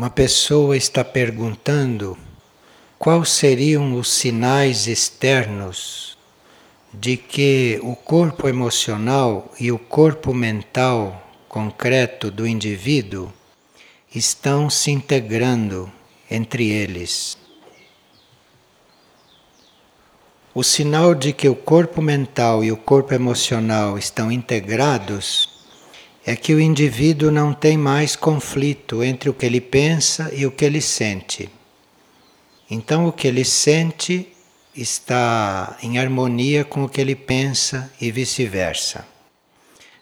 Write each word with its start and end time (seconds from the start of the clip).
Uma 0.00 0.08
pessoa 0.08 0.78
está 0.78 1.04
perguntando 1.04 2.16
quais 2.98 3.28
seriam 3.28 3.98
os 3.98 4.10
sinais 4.10 4.86
externos 4.86 6.16
de 6.90 7.18
que 7.18 7.78
o 7.82 7.94
corpo 7.94 8.48
emocional 8.48 9.52
e 9.60 9.70
o 9.70 9.78
corpo 9.78 10.32
mental 10.32 11.22
concreto 11.46 12.30
do 12.30 12.46
indivíduo 12.46 13.30
estão 14.14 14.70
se 14.70 14.90
integrando 14.90 15.92
entre 16.30 16.70
eles. 16.70 17.36
O 20.54 20.62
sinal 20.62 21.14
de 21.14 21.34
que 21.34 21.46
o 21.46 21.54
corpo 21.54 22.00
mental 22.00 22.64
e 22.64 22.72
o 22.72 22.76
corpo 22.78 23.12
emocional 23.12 23.98
estão 23.98 24.32
integrados 24.32 25.59
é 26.30 26.36
que 26.36 26.54
o 26.54 26.60
indivíduo 26.60 27.28
não 27.28 27.52
tem 27.52 27.76
mais 27.76 28.14
conflito 28.14 29.02
entre 29.02 29.28
o 29.28 29.34
que 29.34 29.44
ele 29.44 29.60
pensa 29.60 30.30
e 30.32 30.46
o 30.46 30.52
que 30.52 30.64
ele 30.64 30.80
sente. 30.80 31.50
Então, 32.70 33.08
o 33.08 33.12
que 33.12 33.26
ele 33.26 33.44
sente 33.44 34.28
está 34.72 35.76
em 35.82 35.98
harmonia 35.98 36.64
com 36.64 36.84
o 36.84 36.88
que 36.88 37.00
ele 37.00 37.16
pensa 37.16 37.92
e 38.00 38.12
vice-versa. 38.12 39.04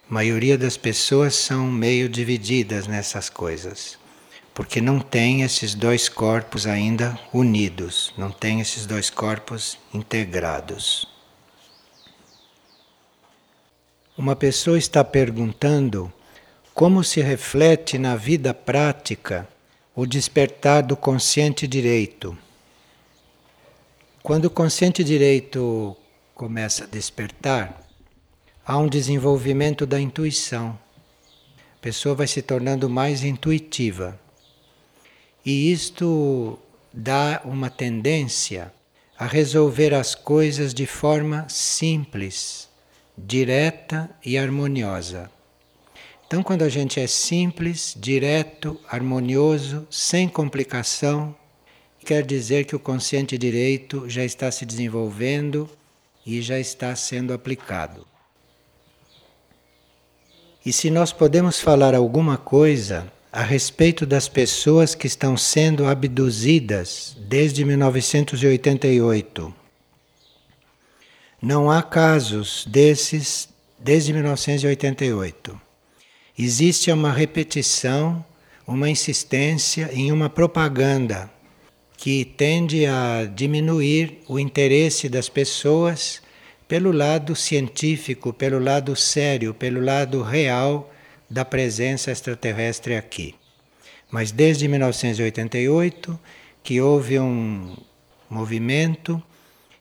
A 0.07 0.13
maioria 0.13 0.59
das 0.59 0.77
pessoas 0.77 1.35
são 1.35 1.67
meio 1.67 2.11
divididas 2.11 2.87
nessas 2.87 3.31
coisas, 3.31 3.99
porque 4.53 4.83
não 4.83 5.01
tem 5.01 5.41
esses 5.41 5.75
dois 5.75 6.11
corpos 6.11 6.67
ainda 6.67 7.19
unidos, 7.33 8.13
não 8.19 8.31
tem 8.31 8.61
esses 8.61 8.85
dois 8.85 9.09
corpos 9.09 9.79
integrados. 9.95 11.09
Uma 14.15 14.37
pessoa 14.37 14.77
está 14.77 15.03
perguntando 15.03 16.13
como 16.79 17.03
se 17.03 17.21
reflete 17.21 17.99
na 17.99 18.15
vida 18.15 18.55
prática 18.55 19.49
o 19.97 20.07
despertar 20.07 20.81
do 20.81 20.97
consciente 20.97 21.67
direito. 21.67 22.39
Quando 24.23 24.45
o 24.45 24.51
consciente 24.51 25.03
direito 25.03 25.97
começa 26.37 26.85
a 26.85 26.87
despertar, 26.87 27.83
há 28.65 28.79
um 28.79 28.87
desenvolvimento 28.87 29.85
da 29.85 29.99
intuição. 29.99 30.79
A 31.75 31.81
pessoa 31.81 32.15
vai 32.15 32.29
se 32.29 32.43
tornando 32.43 32.89
mais 32.89 33.25
intuitiva. 33.25 34.17
E 35.45 35.73
isto 35.73 36.57
dá 36.93 37.43
uma 37.45 37.71
tendência 37.71 38.73
a 39.19 39.27
resolver 39.27 39.93
as 39.93 40.15
coisas 40.15 40.73
de 40.73 40.87
forma 40.87 41.45
simples 41.49 42.69
direta 43.17 44.09
e 44.25 44.39
harmoniosa. 44.39 45.38
Então, 46.29 46.43
quando 46.43 46.61
a 46.61 46.69
gente 46.69 47.01
é 47.01 47.07
simples, 47.07 47.97
direto, 47.99 48.79
harmonioso, 48.87 49.89
sem 49.91 50.29
complicação, 50.29 51.35
quer 52.05 52.23
dizer 52.23 52.67
que 52.67 52.77
o 52.77 52.79
consciente 52.79 53.39
direito 53.39 54.07
já 54.11 54.23
está 54.23 54.51
se 54.53 54.67
desenvolvendo 54.67 55.67
e 56.27 56.43
já 56.43 56.61
está 56.61 56.95
sendo 56.95 57.33
aplicado. 57.33 58.07
E 60.67 60.71
se 60.71 60.91
nós 60.91 61.15
podemos 61.15 61.61
falar 61.61 61.95
alguma 61.95 62.37
coisa 62.37 63.11
a 63.33 63.43
respeito 63.43 64.05
das 64.05 64.29
pessoas 64.29 64.95
que 64.95 65.07
estão 65.07 65.35
sendo 65.35 65.87
abduzidas 65.87 67.17
desde 67.21 67.65
1988 67.65 69.55
não 71.41 71.71
há 71.71 71.83
casos 71.83 72.67
desses 72.67 73.49
desde 73.79 74.13
1988. 74.13 75.68
Existe 76.39 76.93
uma 76.93 77.13
repetição, 77.13 78.25
uma 78.65 78.89
insistência 78.89 79.91
em 79.93 80.13
uma 80.13 80.31
propaganda 80.31 81.29
que 81.97 82.25
tende 82.25 82.87
a 82.87 83.25
diminuir 83.25 84.21
o 84.29 84.39
interesse 84.39 85.09
das 85.09 85.29
pessoas 85.29 86.23
pelo 86.69 86.93
lado 86.93 87.35
científico, 87.35 88.33
pelo 88.33 88.61
lado 88.61 88.95
sério, 88.95 89.53
pelo 89.53 89.85
lado 89.85 90.23
real 90.23 90.95
da 91.29 91.45
presença 91.45 92.13
extraterrestre 92.13 92.95
aqui. 92.95 93.35
Mas 94.09 94.31
desde 94.31 94.69
1988 94.69 96.17
que 96.63 96.81
houve 96.81 97.19
um 97.19 97.77
movimento 98.31 99.21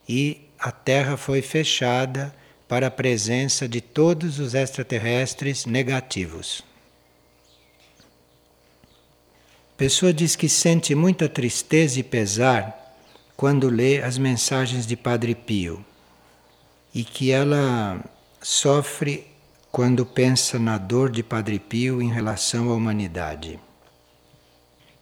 e 0.10 0.42
a 0.58 0.72
Terra 0.72 1.18
foi 1.18 1.44
fechada 1.44 2.34
para 2.68 2.88
a 2.88 2.92
presença 2.92 3.68
de 3.68 3.80
todos 3.80 4.40
os 4.40 4.54
extraterrestres 4.54 5.66
negativos. 5.66 6.64
A 9.74 9.78
pessoa 9.78 10.12
diz 10.12 10.36
que 10.36 10.50
sente 10.50 10.94
muita 10.94 11.30
tristeza 11.30 12.00
e 12.00 12.04
pesar 12.04 12.96
quando 13.36 13.70
lê 13.70 14.02
as 14.02 14.18
mensagens 14.18 14.86
de 14.86 14.98
Padre 14.98 15.36
Pio 15.36 15.86
e 16.94 17.04
que 17.04 17.32
ela 17.32 18.04
sofre 18.42 19.28
quando 19.72 20.06
pensa 20.06 20.58
na 20.58 20.78
dor 20.78 21.12
de 21.12 21.22
Padre 21.22 21.60
Pio 21.60 22.02
em 22.02 22.12
relação 22.12 22.72
à 22.72 22.74
humanidade. 22.74 23.60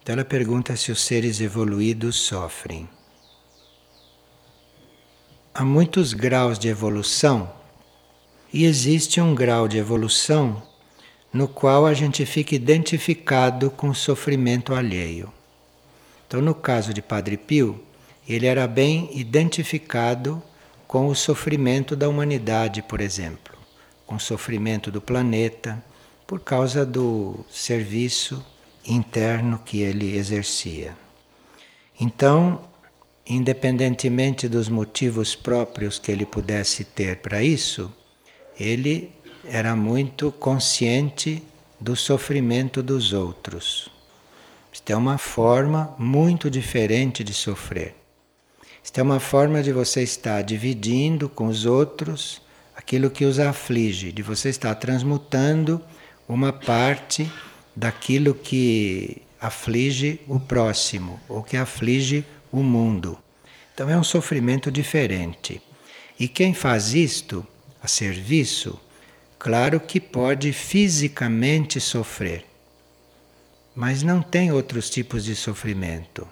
Então 0.03 0.13
ela 0.13 0.25
pergunta 0.25 0.75
se 0.75 0.91
os 0.91 1.01
seres 1.01 1.39
evoluídos 1.39 2.17
sofrem 2.17 2.87
há 5.57 5.63
muitos 5.63 6.11
graus 6.11 6.59
de 6.59 6.67
evolução 6.67 7.49
e 8.51 8.65
existe 8.65 9.21
um 9.21 9.33
grau 9.33 9.69
de 9.69 9.77
evolução 9.77 10.61
no 11.31 11.47
qual 11.47 11.85
a 11.85 11.93
gente 11.93 12.25
fica 12.25 12.53
identificado 12.53 13.71
com 13.71 13.87
o 13.87 13.95
sofrimento 13.95 14.75
alheio. 14.75 15.31
Então, 16.27 16.41
no 16.41 16.53
caso 16.53 16.93
de 16.93 17.01
Padre 17.01 17.37
Pio, 17.37 17.81
ele 18.27 18.45
era 18.45 18.67
bem 18.67 19.09
identificado 19.13 20.43
com 20.85 21.07
o 21.07 21.15
sofrimento 21.15 21.95
da 21.95 22.09
humanidade, 22.09 22.81
por 22.81 22.99
exemplo, 22.99 23.57
com 24.05 24.15
o 24.15 24.19
sofrimento 24.19 24.91
do 24.91 24.99
planeta, 24.99 25.81
por 26.27 26.41
causa 26.41 26.85
do 26.85 27.45
serviço 27.49 28.45
interno 28.85 29.61
que 29.63 29.79
ele 29.79 30.17
exercia. 30.17 30.97
Então, 31.97 32.64
independentemente 33.27 34.47
dos 34.47 34.69
motivos 34.69 35.35
próprios 35.35 35.97
que 35.97 36.11
ele 36.11 36.25
pudesse 36.25 36.83
ter 36.83 37.17
para 37.17 37.43
isso, 37.43 37.91
ele 38.59 39.11
era 39.43 39.75
muito 39.75 40.31
consciente 40.31 41.41
do 41.79 41.95
sofrimento 41.95 42.81
dos 42.81 43.13
outros. 43.13 43.89
Isto 44.71 44.91
é 44.91 44.95
uma 44.95 45.17
forma 45.17 45.95
muito 45.97 46.49
diferente 46.49 47.23
de 47.23 47.33
sofrer. 47.33 47.95
Isto 48.83 48.99
é 48.99 49.03
uma 49.03 49.19
forma 49.19 49.63
de 49.63 49.71
você 49.71 50.03
estar 50.03 50.41
dividindo 50.41 51.27
com 51.27 51.47
os 51.47 51.65
outros 51.65 52.41
aquilo 52.75 53.09
que 53.09 53.25
os 53.25 53.39
aflige, 53.39 54.11
de 54.11 54.21
você 54.21 54.49
estar 54.49 54.75
transmutando 54.75 55.81
uma 56.27 56.51
parte 56.53 57.31
daquilo 57.75 58.33
que 58.33 59.21
aflige 59.39 60.19
o 60.27 60.39
próximo 60.39 61.19
ou 61.27 61.41
que 61.41 61.57
aflige 61.57 62.25
o 62.51 62.61
mundo. 62.61 63.17
Então 63.73 63.89
é 63.89 63.97
um 63.97 64.03
sofrimento 64.03 64.71
diferente. 64.71 65.61
E 66.19 66.27
quem 66.27 66.53
faz 66.53 66.93
isto 66.93 67.45
a 67.83 67.87
serviço, 67.87 68.79
claro 69.37 69.79
que 69.79 69.99
pode 69.99 70.53
fisicamente 70.53 71.79
sofrer, 71.79 72.45
mas 73.75 74.01
não 74.01 74.21
tem 74.21 74.51
outros 74.51 74.89
tipos 74.89 75.25
de 75.25 75.35
sofrimento. 75.35 76.25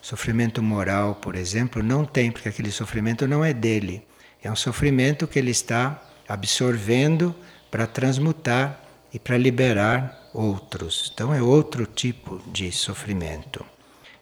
Sofrimento 0.00 0.62
moral, 0.62 1.16
por 1.16 1.34
exemplo, 1.34 1.82
não 1.82 2.04
tem, 2.04 2.30
porque 2.30 2.48
aquele 2.48 2.70
sofrimento 2.70 3.26
não 3.26 3.44
é 3.44 3.52
dele. 3.52 4.02
É 4.42 4.50
um 4.50 4.56
sofrimento 4.56 5.26
que 5.26 5.38
ele 5.38 5.50
está 5.50 6.02
absorvendo 6.28 7.34
para 7.70 7.86
transmutar 7.86 8.80
e 9.12 9.18
para 9.18 9.36
liberar 9.36 10.30
outros. 10.32 11.10
Então 11.12 11.34
é 11.34 11.42
outro 11.42 11.84
tipo 11.86 12.40
de 12.52 12.70
sofrimento. 12.72 13.66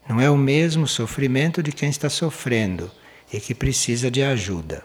Não 0.08 0.20
é 0.20 0.30
o 0.30 0.36
mesmo 0.36 0.86
sofrimento 0.86 1.62
de 1.62 1.72
quem 1.72 1.88
está 1.88 2.10
sofrendo 2.10 2.90
e 3.32 3.40
que 3.40 3.54
precisa 3.54 4.10
de 4.10 4.22
ajuda. 4.22 4.84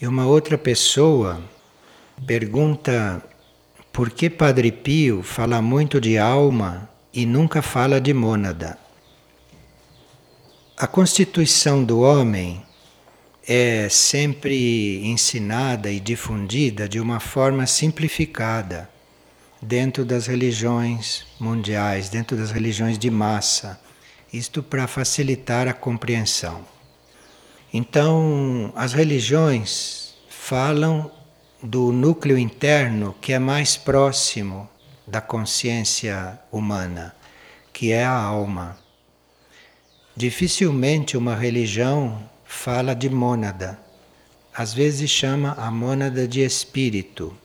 E 0.00 0.06
uma 0.06 0.26
outra 0.26 0.56
pessoa 0.56 1.42
pergunta 2.26 3.22
por 3.92 4.10
que 4.10 4.30
Padre 4.30 4.72
Pio 4.72 5.22
fala 5.22 5.60
muito 5.60 6.00
de 6.00 6.16
alma 6.16 6.88
e 7.12 7.26
nunca 7.26 7.60
fala 7.60 8.00
de 8.00 8.14
mônada. 8.14 8.78
A 10.76 10.86
constituição 10.86 11.82
do 11.82 12.00
homem 12.00 12.62
é 13.46 13.88
sempre 13.88 15.04
ensinada 15.04 15.90
e 15.90 15.98
difundida 15.98 16.88
de 16.88 17.00
uma 17.00 17.18
forma 17.18 17.66
simplificada 17.66 18.88
dentro 19.60 20.04
das 20.04 20.26
religiões 20.26 21.26
mundiais, 21.38 22.08
dentro 22.08 22.36
das 22.36 22.50
religiões 22.50 22.98
de 22.98 23.10
massa. 23.10 23.80
Isto 24.32 24.62
para 24.62 24.86
facilitar 24.86 25.66
a 25.68 25.72
compreensão. 25.72 26.64
Então, 27.72 28.72
as 28.76 28.92
religiões 28.92 30.14
falam 30.28 31.10
do 31.62 31.92
núcleo 31.92 32.38
interno 32.38 33.14
que 33.20 33.32
é 33.32 33.38
mais 33.38 33.76
próximo 33.76 34.68
da 35.06 35.20
consciência 35.20 36.38
humana, 36.52 37.14
que 37.72 37.92
é 37.92 38.04
a 38.04 38.12
alma. 38.12 38.78
Dificilmente 40.14 41.16
uma 41.16 41.34
religião 41.34 42.22
fala 42.44 42.94
de 42.94 43.08
mônada. 43.08 43.78
Às 44.54 44.74
vezes 44.74 45.10
chama 45.10 45.54
a 45.58 45.70
mônada 45.70 46.26
de 46.26 46.40
espírito, 46.40 47.36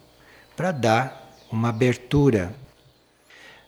para 0.55 0.71
dar 0.71 1.22
uma 1.53 1.69
abertura. 1.69 2.55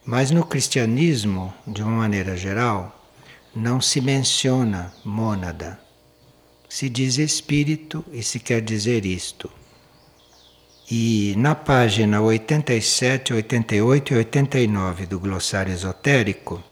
Mas 0.04 0.32
no 0.32 0.44
cristianismo, 0.44 1.54
de 1.68 1.84
uma 1.84 1.92
maneira 1.92 2.36
geral, 2.36 3.10
não 3.56 3.80
se 3.80 4.02
menciona 4.02 4.92
mônada. 5.04 5.80
Se 6.68 6.90
diz 6.90 7.18
espírito 7.20 8.04
e 8.12 8.24
se 8.24 8.40
quer 8.40 8.62
dizer 8.62 9.06
isto. 9.06 9.50
E 10.90 11.34
na 11.38 11.56
página 11.56 12.22
87, 12.22 13.34
88 13.34 14.14
e 14.14 14.18
89 14.18 15.06
do 15.06 15.20
glossário 15.20 15.72
esotérico, 15.72 16.64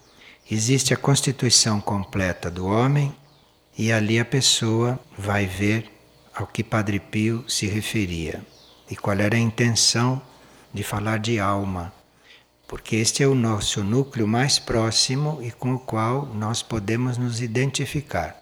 existe 0.50 0.94
a 0.94 0.98
constituição 0.98 1.80
completa 1.80 2.50
do 2.50 2.65
homem 2.65 3.15
e 3.77 3.92
ali 3.92 4.19
a 4.19 4.25
pessoa 4.25 5.00
vai 5.18 5.45
ver 5.45 5.89
ao 6.33 6.45
que 6.48 6.63
Padre 6.63 7.00
Pio 7.00 7.44
se 7.48 7.68
referia 7.68 8.42
e 8.89 8.95
qual 8.95 9.18
era 9.18 9.36
a 9.36 9.39
intenção 9.39 10.21
de 10.73 10.83
falar 10.83 11.19
de 11.19 11.39
alma, 11.39 11.93
porque 12.67 12.95
este 12.95 13.21
é 13.21 13.27
o 13.27 13.35
nosso 13.35 13.83
núcleo 13.83 14.27
mais 14.27 14.57
próximo 14.57 15.39
e 15.41 15.51
com 15.51 15.75
o 15.75 15.79
qual 15.79 16.25
nós 16.25 16.63
podemos 16.63 17.17
nos 17.17 17.41
identificar. 17.41 18.41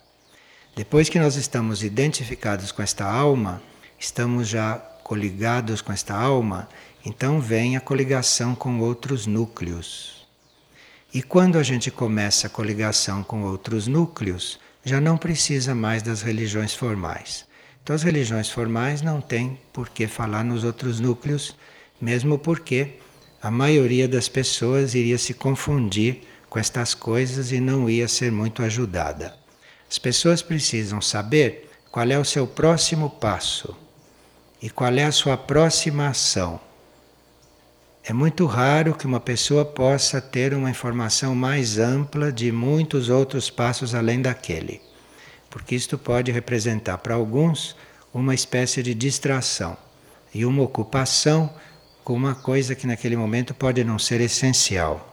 Depois 0.76 1.10
que 1.10 1.20
nós 1.20 1.36
estamos 1.36 1.84
identificados 1.84 2.72
com 2.72 2.82
esta 2.82 3.06
alma, 3.06 3.62
estamos 4.00 4.48
já 4.48 4.76
coligados 5.04 5.82
com 5.82 5.92
esta 5.92 6.16
alma, 6.16 6.70
então 7.06 7.42
vem 7.42 7.76
a 7.76 7.82
coligação 7.82 8.56
com 8.56 8.80
outros 8.80 9.28
núcleos. 9.28 10.26
E 11.14 11.22
quando 11.22 11.58
a 11.58 11.64
gente 11.64 11.92
começa 11.92 12.48
a 12.48 12.50
coligação 12.50 13.22
com 13.22 13.44
outros 13.44 13.86
núcleos, 13.86 14.58
já 14.86 15.02
não 15.02 15.18
precisa 15.18 15.76
mais 15.76 16.02
das 16.02 16.22
religiões 16.22 16.74
formais. 16.74 17.46
Então, 17.84 17.94
as 17.94 18.04
religiões 18.04 18.50
formais 18.50 19.02
não 19.02 19.20
têm 19.20 19.60
por 19.74 19.90
que 19.90 20.08
falar 20.08 20.44
nos 20.46 20.64
outros 20.64 21.02
núcleos, 21.02 21.56
mesmo 22.02 22.40
porque 22.40 22.96
a 23.42 23.52
maioria 23.52 24.08
das 24.08 24.28
pessoas 24.28 24.96
iria 24.96 25.18
se 25.18 25.34
confundir 25.34 26.22
com 26.50 26.60
estas 26.60 26.94
coisas 26.94 27.52
e 27.52 27.60
não 27.60 27.90
ia 27.90 28.08
ser 28.08 28.32
muito 28.32 28.62
ajudada. 28.64 29.36
As 29.90 29.98
pessoas 29.98 30.42
precisam 30.42 31.02
saber 31.02 31.70
qual 31.92 32.10
é 32.10 32.18
o 32.18 32.26
seu 32.26 32.48
próximo 32.48 33.10
passo 33.10 33.76
e 34.62 34.70
qual 34.70 34.94
é 34.94 35.04
a 35.04 35.12
sua 35.12 35.38
próxima 35.38 36.08
ação. 36.08 36.60
É 38.04 38.14
muito 38.14 38.46
raro 38.46 38.96
que 38.96 39.06
uma 39.06 39.20
pessoa 39.20 39.64
possa 39.64 40.20
ter 40.20 40.54
uma 40.54 40.70
informação 40.70 41.36
mais 41.36 41.78
ampla 41.78 42.32
de 42.32 42.52
muitos 42.52 43.10
outros 43.10 43.50
passos 43.50 43.94
além 43.94 44.22
daquele, 44.22 44.82
porque 45.50 45.76
isto 45.76 45.98
pode 45.98 46.32
representar 46.32 46.98
para 46.98 47.16
alguns 47.16 47.76
uma 48.14 48.34
espécie 48.34 48.82
de 48.82 48.94
distração 48.94 49.78
e 50.34 50.46
uma 50.46 50.64
ocupação 50.64 51.54
com 52.04 52.14
uma 52.14 52.36
coisa 52.36 52.76
que 52.76 52.88
naquele 52.88 53.16
momento 53.16 53.54
pode 53.54 53.84
não 53.84 54.00
ser 54.00 54.22
essencial. 54.22 55.08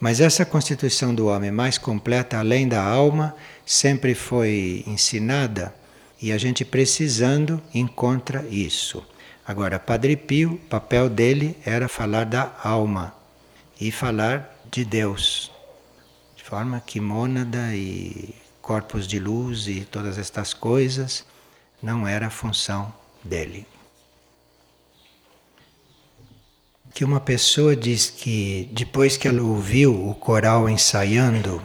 Mas 0.00 0.20
essa 0.20 0.44
constituição 0.44 1.14
do 1.14 1.26
homem 1.26 1.50
mais 1.50 1.76
completa, 1.76 2.38
além 2.38 2.68
da 2.68 2.82
alma, 2.82 3.34
sempre 3.66 4.14
foi 4.14 4.84
ensinada 4.86 5.74
e 6.20 6.30
a 6.30 6.38
gente 6.38 6.64
precisando 6.64 7.60
encontra 7.74 8.46
isso. 8.48 9.04
Agora, 9.46 9.78
Padre 9.78 10.16
Pio, 10.16 10.52
o 10.52 10.58
papel 10.58 11.08
dele 11.08 11.56
era 11.64 11.88
falar 11.88 12.24
da 12.24 12.54
alma 12.62 13.14
e 13.80 13.90
falar 13.90 14.56
de 14.70 14.84
Deus. 14.84 15.50
De 16.36 16.44
forma 16.44 16.80
que 16.80 17.00
mônada 17.00 17.74
e 17.74 18.34
corpos 18.60 19.06
de 19.06 19.18
luz 19.18 19.66
e 19.66 19.80
todas 19.80 20.18
estas 20.18 20.52
coisas 20.52 21.24
não 21.82 22.06
era 22.06 22.26
a 22.26 22.30
função 22.30 22.92
dele. 23.24 23.66
Que 26.98 27.04
uma 27.04 27.20
pessoa 27.20 27.76
diz 27.76 28.10
que 28.10 28.68
depois 28.72 29.16
que 29.16 29.28
ela 29.28 29.40
ouviu 29.40 30.08
o 30.08 30.16
coral 30.16 30.68
ensaiando, 30.68 31.62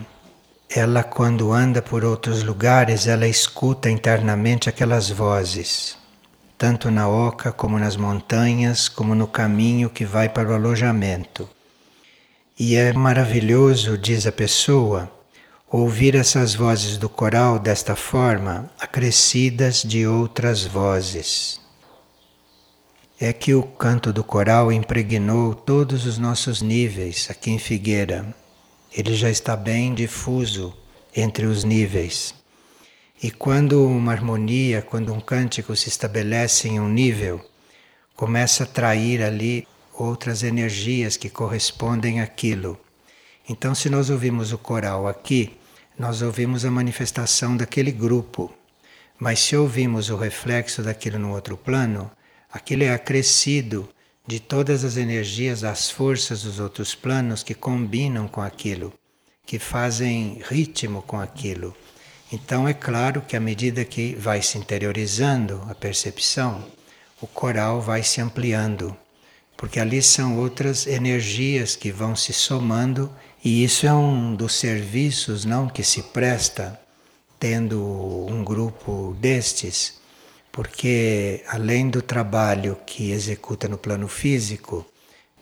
ela 0.69 1.03
quando 1.03 1.51
anda 1.51 1.81
por 1.81 2.05
outros 2.05 2.43
lugares, 2.43 3.07
ela 3.07 3.27
escuta 3.27 3.89
internamente 3.89 4.69
aquelas 4.69 5.09
vozes, 5.09 5.97
tanto 6.55 6.91
na 6.91 7.09
oca 7.09 7.51
como 7.51 7.79
nas 7.79 7.95
montanhas, 7.95 8.87
como 8.87 9.15
no 9.15 9.25
caminho 9.25 9.89
que 9.89 10.05
vai 10.05 10.29
para 10.29 10.51
o 10.51 10.53
alojamento. 10.53 11.49
E 12.59 12.75
é 12.75 12.93
maravilhoso, 12.93 13.97
diz 13.97 14.27
a 14.27 14.31
pessoa, 14.31 15.11
ouvir 15.67 16.13
essas 16.13 16.53
vozes 16.53 16.95
do 16.95 17.09
coral 17.09 17.57
desta 17.57 17.95
forma, 17.95 18.69
acrescidas 18.79 19.81
de 19.81 20.05
outras 20.05 20.63
vozes. 20.63 21.62
É 23.23 23.31
que 23.31 23.53
o 23.53 23.63
canto 23.63 24.11
do 24.11 24.23
coral 24.23 24.69
impregnou 24.69 25.55
todos 25.55 26.05
os 26.05 26.17
nossos 26.17 26.61
níveis 26.61 27.29
aqui 27.29 27.51
em 27.51 27.57
Figueira 27.57 28.35
ele 28.95 29.15
já 29.15 29.29
está 29.29 29.55
bem 29.55 29.93
difuso 29.93 30.71
entre 31.15 31.47
os 31.47 31.63
níveis. 31.63 32.35
E 33.21 33.31
quando 33.31 33.83
uma 33.83 34.11
harmonia, 34.11 34.83
quando 34.83 35.11
um 35.11 35.19
cântico 35.19 35.75
se 35.75 35.89
estabelece 35.89 36.67
em 36.67 36.79
um 36.79 36.87
nível, 36.87 37.43
começa 38.15 38.63
a 38.63 38.65
atrair 38.65 39.23
ali 39.23 39.67
outras 39.93 40.43
energias 40.43 41.17
que 41.17 41.29
correspondem 41.29 42.21
àquilo. 42.21 42.79
Então, 43.49 43.73
se 43.73 43.89
nós 43.89 44.11
ouvimos 44.11 44.51
o 44.51 44.59
coral 44.59 45.07
aqui, 45.07 45.57
nós 45.97 46.21
ouvimos 46.21 46.63
a 46.63 46.69
manifestação 46.69 47.57
daquele 47.57 47.91
grupo. 47.91 48.53
Mas 49.17 49.39
se 49.39 49.55
ouvimos 49.55 50.11
o 50.11 50.17
reflexo 50.17 50.83
daquilo 50.83 51.17
no 51.17 51.33
outro 51.33 51.57
plano, 51.57 52.11
aquilo 52.53 52.83
é 52.83 52.93
acrescido 52.93 53.89
de 54.27 54.39
todas 54.39 54.85
as 54.85 54.95
energias, 54.95 55.61
das 55.61 55.89
forças 55.89 56.43
dos 56.43 56.59
outros 56.59 56.93
planos 56.93 57.41
que 57.41 57.55
combinam 57.55 58.27
com 58.27 58.41
aquilo, 58.41 58.93
que 59.43 59.57
fazem 59.57 60.39
ritmo 60.47 61.01
com 61.01 61.19
aquilo. 61.19 61.75
Então 62.31 62.67
é 62.67 62.73
claro 62.73 63.21
que 63.21 63.35
à 63.35 63.39
medida 63.39 63.83
que 63.83 64.13
vai 64.13 64.41
se 64.43 64.59
interiorizando 64.59 65.61
a 65.67 65.73
percepção, 65.73 66.63
o 67.19 67.25
coral 67.25 67.81
vai 67.81 68.03
se 68.03 68.21
ampliando, 68.21 68.95
porque 69.57 69.79
ali 69.79 70.01
são 70.01 70.37
outras 70.37 70.85
energias 70.85 71.75
que 71.75 71.91
vão 71.91 72.15
se 72.15 72.33
somando 72.33 73.11
e 73.43 73.63
isso 73.63 73.87
é 73.87 73.93
um 73.93 74.35
dos 74.35 74.55
serviços 74.55 75.43
não 75.43 75.67
que 75.67 75.83
se 75.83 76.03
presta 76.03 76.79
tendo 77.39 77.81
um 78.29 78.43
grupo 78.43 79.17
destes 79.19 80.02
porque 80.53 81.43
além 81.47 81.89
do 81.89 81.99
trabalho 81.99 82.77
que 82.85 83.11
executa 83.11 83.67
no 83.67 83.75
plano 83.75 84.07
físico, 84.07 84.85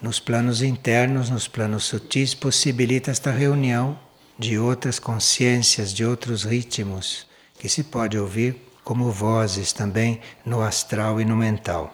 nos 0.02 0.22
planos 0.22 0.62
internos, 0.62 1.30
nos 1.30 1.50
planos 1.50 1.84
sutis, 1.84 2.34
possibilita 2.34 3.12
esta 3.12 3.30
reunião 3.30 4.00
de 4.40 4.58
outras 4.58 5.00
consciências, 5.00 5.94
de 5.94 6.06
outros 6.06 6.46
ritmos, 6.46 7.28
que 7.60 7.68
se 7.68 7.84
pode 7.84 8.18
ouvir 8.18 8.56
como 8.86 9.12
vozes 9.12 9.74
também 9.74 10.22
no 10.46 10.62
astral 10.62 11.20
e 11.20 11.26
no 11.26 11.36
mental. 11.36 11.94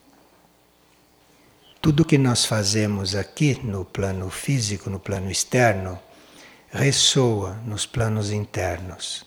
Tudo 1.81 2.05
que 2.05 2.19
nós 2.19 2.45
fazemos 2.45 3.15
aqui 3.15 3.59
no 3.63 3.83
plano 3.83 4.29
físico, 4.29 4.91
no 4.91 4.99
plano 4.99 5.31
externo, 5.31 5.97
ressoa 6.69 7.59
nos 7.65 7.87
planos 7.87 8.29
internos. 8.31 9.26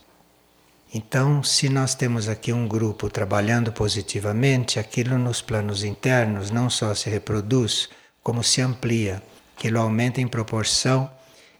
Então, 0.93 1.41
se 1.45 1.69
nós 1.69 1.95
temos 1.95 2.29
aqui 2.29 2.53
um 2.53 2.67
grupo 2.67 3.09
trabalhando 3.09 3.73
positivamente, 3.73 4.79
aquilo 4.81 5.17
nos 5.17 5.41
planos 5.41 5.85
internos 5.85 6.51
não 6.51 6.69
só 6.69 6.93
se 6.97 7.09
reproduz, 7.09 7.89
como 8.25 8.43
se 8.43 8.61
amplia, 8.61 9.23
aquilo 9.57 9.79
aumenta 9.79 10.21
em 10.21 10.27
proporção 10.27 11.09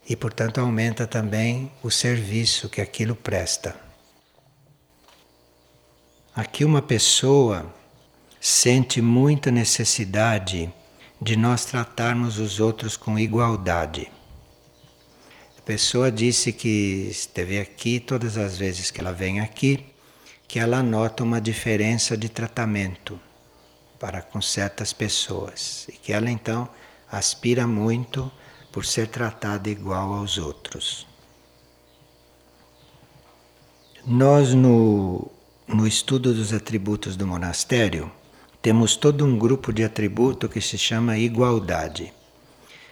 e, 0.09 0.17
portanto, 0.17 0.61
aumenta 0.61 1.07
também 1.07 1.71
o 1.81 1.93
serviço 1.93 2.69
que 2.69 2.81
aquilo 2.81 3.15
presta. 3.15 3.77
Aqui, 6.35 6.65
uma 6.65 6.83
pessoa 6.83 7.73
sente 8.41 9.01
muita 9.01 9.53
necessidade 9.53 10.73
de 11.23 11.37
nós 11.37 11.65
tratarmos 11.65 12.41
os 12.41 12.59
outros 12.59 12.97
com 12.97 13.17
igualdade 13.17 14.11
pessoa 15.61 16.11
disse 16.11 16.53
que 16.53 17.09
esteve 17.11 17.61
aqui 17.61 18.01
todas 18.01 18.37
as 18.37 18.59
vezes 18.59 18.91
que 18.91 19.01
ela 19.01 19.13
vem 19.13 19.41
aqui, 19.41 19.85
que 20.49 20.59
ela 20.59 20.83
nota 20.83 21.23
uma 21.23 21.41
diferença 21.41 22.17
de 22.17 22.29
tratamento 22.29 23.21
para 23.99 24.23
com 24.23 24.41
certas 24.41 24.93
pessoas 24.93 25.87
e 25.89 25.93
que 25.93 26.13
ela 26.13 26.31
então 26.31 26.69
aspira 27.11 27.67
muito 27.67 28.31
por 28.73 28.85
ser 28.85 29.09
tratada 29.09 29.69
igual 29.69 30.15
aos 30.15 30.39
outros. 30.39 31.07
Nós 34.07 34.55
no, 34.55 35.31
no 35.69 35.87
estudo 35.87 36.33
dos 36.33 36.53
atributos 36.53 37.17
do 37.17 37.27
monastério 37.27 38.11
temos 38.63 38.97
todo 38.97 39.25
um 39.25 39.39
grupo 39.39 39.73
de 39.73 39.85
atributo 39.85 40.49
que 40.49 40.61
se 40.61 40.79
chama 40.79 41.19
igualdade. 41.19 42.13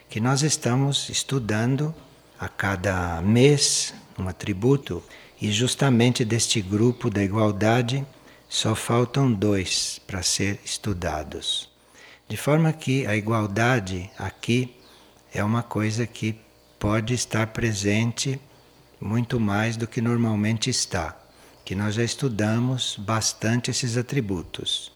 que 0.08 0.20
nós 0.20 0.42
estamos 0.42 1.08
estudando 1.10 1.94
a 2.38 2.49
cada 2.49 3.21
mês 3.21 3.95
um 4.18 4.28
atributo 4.28 5.02
e 5.40 5.50
justamente 5.50 6.25
deste 6.25 6.61
grupo 6.61 7.11
da 7.11 7.23
igualdade 7.23 8.04
só 8.49 8.75
faltam 8.75 9.33
dois 9.33 10.00
para 10.07 10.23
ser 10.23 10.61
estudados. 10.64 11.68
De 12.28 12.37
forma 12.37 12.73
que 12.73 13.07
a 13.07 13.16
igualdade 13.16 14.11
aqui 14.18 14.75
é 15.33 15.42
uma 15.42 15.62
coisa 15.62 16.07
que 16.07 16.38
pode 16.78 17.14
estar 17.14 17.47
presente 17.49 18.40
muito 19.00 19.38
mais 19.38 19.76
do 19.76 19.87
que 19.87 20.00
normalmente 20.00 20.71
está, 20.71 21.16
que 21.64 21.75
nós 21.75 21.95
já 21.95 22.02
estudamos 22.02 22.97
bastante 22.99 23.71
esses 23.71 23.97
atributos. 23.97 24.92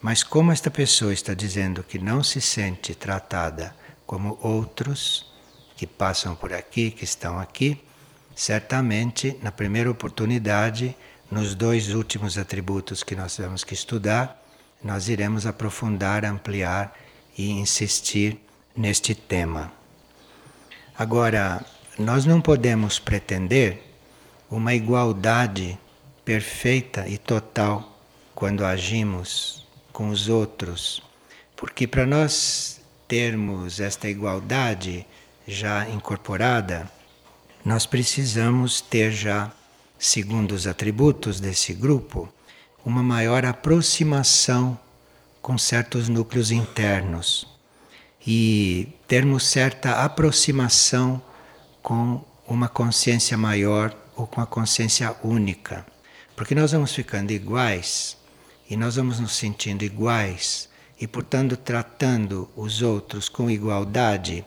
Mas 0.00 0.22
como 0.22 0.52
esta 0.52 0.70
pessoa 0.70 1.12
está 1.12 1.34
dizendo 1.34 1.82
que 1.82 1.98
não 1.98 2.22
se 2.22 2.40
sente 2.40 2.94
tratada 2.94 3.74
como 4.06 4.38
outros 4.42 5.35
que 5.76 5.86
passam 5.86 6.34
por 6.34 6.52
aqui, 6.52 6.90
que 6.90 7.04
estão 7.04 7.38
aqui, 7.38 7.80
certamente 8.34 9.36
na 9.42 9.52
primeira 9.52 9.90
oportunidade, 9.90 10.96
nos 11.30 11.54
dois 11.54 11.92
últimos 11.92 12.38
atributos 12.38 13.02
que 13.02 13.16
nós 13.16 13.36
temos 13.36 13.62
que 13.62 13.74
estudar, 13.74 14.42
nós 14.82 15.08
iremos 15.08 15.46
aprofundar, 15.46 16.24
ampliar 16.24 16.96
e 17.36 17.50
insistir 17.50 18.40
neste 18.76 19.14
tema. 19.14 19.72
Agora, 20.96 21.64
nós 21.98 22.24
não 22.24 22.40
podemos 22.40 22.98
pretender 22.98 23.82
uma 24.50 24.74
igualdade 24.74 25.78
perfeita 26.24 27.08
e 27.08 27.18
total 27.18 27.98
quando 28.34 28.64
agimos 28.64 29.66
com 29.92 30.08
os 30.10 30.28
outros, 30.28 31.02
porque 31.56 31.86
para 31.86 32.06
nós 32.06 32.80
termos 33.08 33.80
esta 33.80 34.08
igualdade 34.08 35.06
já 35.46 35.88
incorporada, 35.88 36.90
nós 37.64 37.86
precisamos 37.86 38.80
ter 38.80 39.12
já, 39.12 39.52
segundo 39.98 40.52
os 40.52 40.66
atributos 40.66 41.40
desse 41.40 41.72
grupo, 41.72 42.28
uma 42.84 43.02
maior 43.02 43.44
aproximação 43.44 44.78
com 45.40 45.56
certos 45.56 46.08
núcleos 46.08 46.50
internos 46.50 47.46
e 48.26 48.88
termos 49.06 49.46
certa 49.46 50.04
aproximação 50.04 51.22
com 51.82 52.24
uma 52.46 52.68
consciência 52.68 53.36
maior 53.36 53.96
ou 54.16 54.26
com 54.26 54.40
a 54.40 54.46
consciência 54.46 55.14
única. 55.22 55.86
Porque 56.34 56.54
nós 56.54 56.72
vamos 56.72 56.92
ficando 56.92 57.30
iguais 57.30 58.16
e 58.68 58.76
nós 58.76 58.96
vamos 58.96 59.20
nos 59.20 59.36
sentindo 59.36 59.84
iguais 59.84 60.68
e, 61.00 61.06
portanto, 61.06 61.56
tratando 61.56 62.50
os 62.56 62.82
outros 62.82 63.28
com 63.28 63.50
igualdade, 63.50 64.44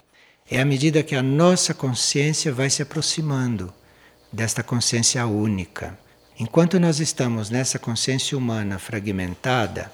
é 0.50 0.60
à 0.60 0.65
medida 0.65 1.03
que 1.03 1.15
a 1.15 1.24
nossa 1.24 1.74
consciência 1.74 2.51
vai 2.51 2.70
se 2.70 2.82
aproximando 2.82 3.74
desta 4.32 4.63
consciência 4.63 5.25
única. 5.25 5.98
Enquanto 6.39 6.79
nós 6.79 7.00
estamos 7.00 7.50
nessa 7.50 7.77
consciência 7.77 8.38
humana 8.38 8.79
fragmentada, 8.79 9.91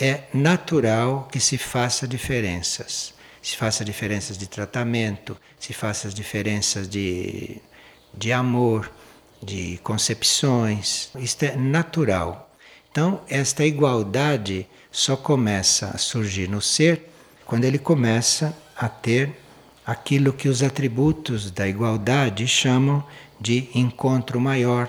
é 0.00 0.22
natural 0.32 1.28
que 1.30 1.40
se 1.40 1.58
faça 1.58 2.06
diferenças 2.06 3.14
se 3.42 3.56
faça 3.56 3.84
diferenças 3.84 4.36
de 4.36 4.46
tratamento, 4.46 5.36
se 5.58 5.72
faça 5.72 6.08
as 6.08 6.14
diferenças 6.14 6.88
de, 6.88 7.60
de 8.14 8.32
amor, 8.32 8.90
de 9.42 9.78
concepções. 9.82 11.10
Isto 11.18 11.44
é 11.44 11.56
natural. 11.56 12.50
Então, 12.90 13.22
esta 13.28 13.64
igualdade 13.64 14.66
só 14.90 15.16
começa 15.16 15.90
a 15.94 15.98
surgir 15.98 16.48
no 16.48 16.60
ser 16.60 17.08
quando 17.46 17.64
ele 17.64 17.78
começa 17.78 18.56
a 18.76 18.88
ter 18.88 19.32
aquilo 19.90 20.32
que 20.32 20.48
os 20.48 20.62
atributos 20.62 21.50
da 21.50 21.66
igualdade 21.66 22.46
chamam 22.46 23.04
de 23.40 23.68
encontro 23.74 24.40
maior. 24.40 24.88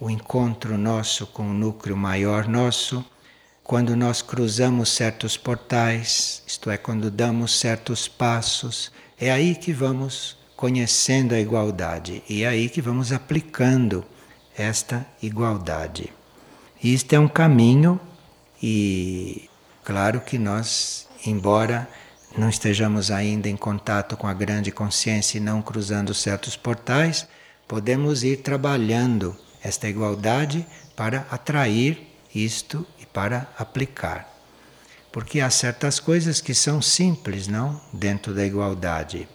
O 0.00 0.10
encontro 0.10 0.76
nosso 0.76 1.28
com 1.28 1.48
o 1.48 1.54
núcleo 1.54 1.96
maior 1.96 2.48
nosso 2.48 3.04
quando 3.62 3.94
nós 3.94 4.20
cruzamos 4.20 4.88
certos 4.88 5.36
portais, 5.36 6.42
isto 6.44 6.72
é, 6.72 6.76
quando 6.76 7.08
damos 7.08 7.56
certos 7.56 8.08
passos, 8.08 8.90
é 9.16 9.30
aí 9.30 9.54
que 9.54 9.72
vamos 9.72 10.36
conhecendo 10.56 11.32
a 11.32 11.38
igualdade 11.38 12.20
e 12.28 12.42
é 12.42 12.48
aí 12.48 12.68
que 12.68 12.82
vamos 12.82 13.12
aplicando 13.12 14.04
esta 14.58 15.06
igualdade. 15.22 16.12
Isto 16.82 17.12
é 17.12 17.20
um 17.20 17.28
caminho 17.28 18.00
e 18.60 19.48
claro 19.84 20.20
que 20.20 20.36
nós, 20.36 21.06
embora 21.24 21.88
não 22.36 22.48
estejamos 22.48 23.10
ainda 23.10 23.48
em 23.48 23.56
contato 23.56 24.16
com 24.16 24.26
a 24.26 24.34
grande 24.34 24.70
consciência 24.70 25.38
e 25.38 25.40
não 25.40 25.60
cruzando 25.60 26.14
certos 26.14 26.56
portais, 26.56 27.26
podemos 27.66 28.22
ir 28.22 28.38
trabalhando 28.38 29.36
esta 29.62 29.88
igualdade 29.88 30.66
para 30.96 31.26
atrair 31.30 32.06
isto 32.34 32.86
para 33.12 33.48
aplicar. 33.58 34.28
Porque 35.12 35.40
há 35.40 35.50
certas 35.50 35.98
coisas 35.98 36.40
que 36.40 36.54
são 36.54 36.80
simples, 36.80 37.48
não? 37.48 37.80
Dentro 37.92 38.32
da 38.32 38.44
igualdade. 38.44 39.28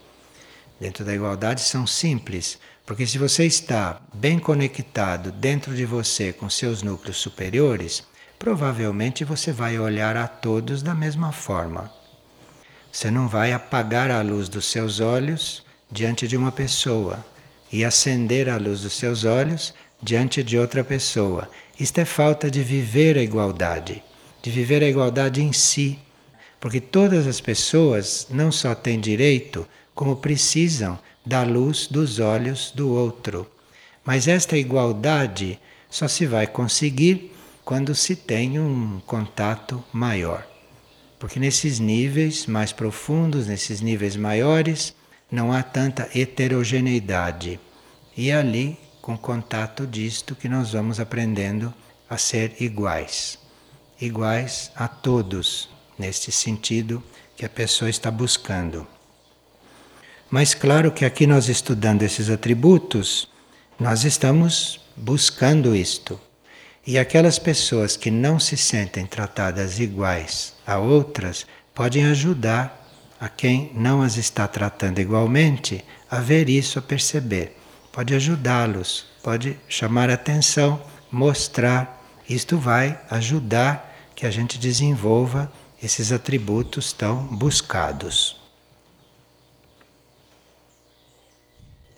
Dentro 0.80 1.04
da 1.04 1.14
igualdade 1.14 1.62
são 1.62 1.86
simples, 1.86 2.58
porque 2.86 3.06
se 3.06 3.18
você 3.18 3.46
está 3.46 4.02
bem 4.14 4.40
conectado 4.40 5.32
dentro 5.32 5.76
de 5.76 5.86
você 5.86 6.32
com 6.32 6.50
seus 6.50 6.84
núcleos 6.84 7.18
superiores, 7.18 8.04
provavelmente 8.38 9.24
você 9.24 9.52
vai 9.52 9.80
olhar 9.80 10.16
a 10.18 10.28
todos 10.28 10.82
da 10.82 10.94
mesma 10.94 11.32
forma. 11.32 11.92
Você 12.96 13.12
não 13.12 13.28
vai 13.28 13.52
apagar 13.52 14.10
a 14.10 14.22
luz 14.22 14.48
dos 14.48 14.68
seus 14.68 15.02
olhos 15.02 15.62
diante 15.92 16.30
de 16.30 16.38
uma 16.38 16.50
pessoa 16.50 17.26
e 17.70 17.84
acender 17.84 18.48
a 18.48 18.56
luz 18.56 18.84
dos 18.84 18.94
seus 18.94 19.26
olhos 19.26 19.74
diante 20.02 20.42
de 20.42 20.58
outra 20.58 20.82
pessoa 20.82 21.50
isto 21.78 21.98
é 21.98 22.06
falta 22.06 22.50
de 22.50 22.64
viver 22.64 23.18
a 23.18 23.22
igualdade, 23.22 24.02
de 24.42 24.50
viver 24.50 24.82
a 24.82 24.88
igualdade 24.88 25.42
em 25.42 25.52
si. 25.52 26.00
Porque 26.58 26.80
todas 26.80 27.28
as 27.28 27.42
pessoas 27.42 28.28
não 28.30 28.50
só 28.50 28.74
têm 28.74 28.98
direito, 28.98 29.68
como 29.94 30.16
precisam 30.16 30.98
da 31.26 31.44
luz 31.44 31.88
dos 31.88 32.20
olhos 32.20 32.72
do 32.74 32.90
outro. 32.90 33.46
Mas 34.06 34.26
esta 34.26 34.56
igualdade 34.56 35.60
só 35.90 36.08
se 36.08 36.26
vai 36.26 36.48
conseguir 36.48 37.36
quando 37.66 37.94
se 37.94 38.16
tem 38.16 38.58
um 38.58 39.02
contato 39.06 39.84
maior. 39.92 40.55
Porque 41.26 41.40
nesses 41.40 41.80
níveis 41.80 42.46
mais 42.46 42.72
profundos, 42.72 43.48
nesses 43.48 43.82
níveis 43.82 44.16
maiores, 44.16 44.94
não 45.32 45.52
há 45.52 45.64
tanta 45.64 46.08
heterogeneidade. 46.14 47.60
E 48.16 48.32
ali 48.32 48.78
com 49.02 49.18
contato 49.18 49.88
disto 49.88 50.36
que 50.36 50.48
nós 50.48 50.74
vamos 50.74 51.00
aprendendo 51.00 51.74
a 52.08 52.16
ser 52.16 52.56
iguais. 52.60 53.40
Iguais 54.00 54.72
a 54.76 54.88
todos, 54.88 55.68
neste 55.98 56.32
sentido 56.32 57.04
que 57.36 57.44
a 57.44 57.50
pessoa 57.50 57.90
está 57.90 58.12
buscando. 58.12 58.86
Mas 60.30 60.54
claro 60.54 60.92
que 60.92 61.06
aqui 61.06 61.26
nós 61.26 61.50
estudando 61.50 62.04
esses 62.04 62.30
atributos, 62.30 63.28
nós 63.80 64.04
estamos 64.04 64.80
buscando 64.96 65.76
isto. 65.76 66.22
E 66.86 67.00
aquelas 67.00 67.40
pessoas 67.40 67.98
que 67.98 68.12
não 68.12 68.40
se 68.40 68.56
sentem 68.56 69.06
tratadas 69.06 69.80
iguais 69.80 70.54
a 70.66 70.78
outras 70.78 71.46
podem 71.74 72.06
ajudar 72.06 72.84
a 73.20 73.28
quem 73.28 73.72
não 73.74 74.02
as 74.02 74.18
está 74.18 74.48
tratando 74.48 75.00
igualmente 75.00 75.84
a 76.10 76.20
ver 76.20 76.50
isso, 76.50 76.78
a 76.78 76.82
perceber 76.82 77.58
pode 77.96 78.14
ajudá-los, 78.14 79.06
pode 79.24 79.58
chamar 79.70 80.10
atenção, 80.10 80.82
mostrar. 81.10 82.04
Isto 82.28 82.58
vai 82.58 83.00
ajudar 83.10 83.96
que 84.14 84.26
a 84.26 84.32
gente 84.32 84.58
desenvolva 84.58 85.50
esses 85.82 86.12
atributos 86.12 86.92
tão 86.92 87.24
buscados. 87.24 88.36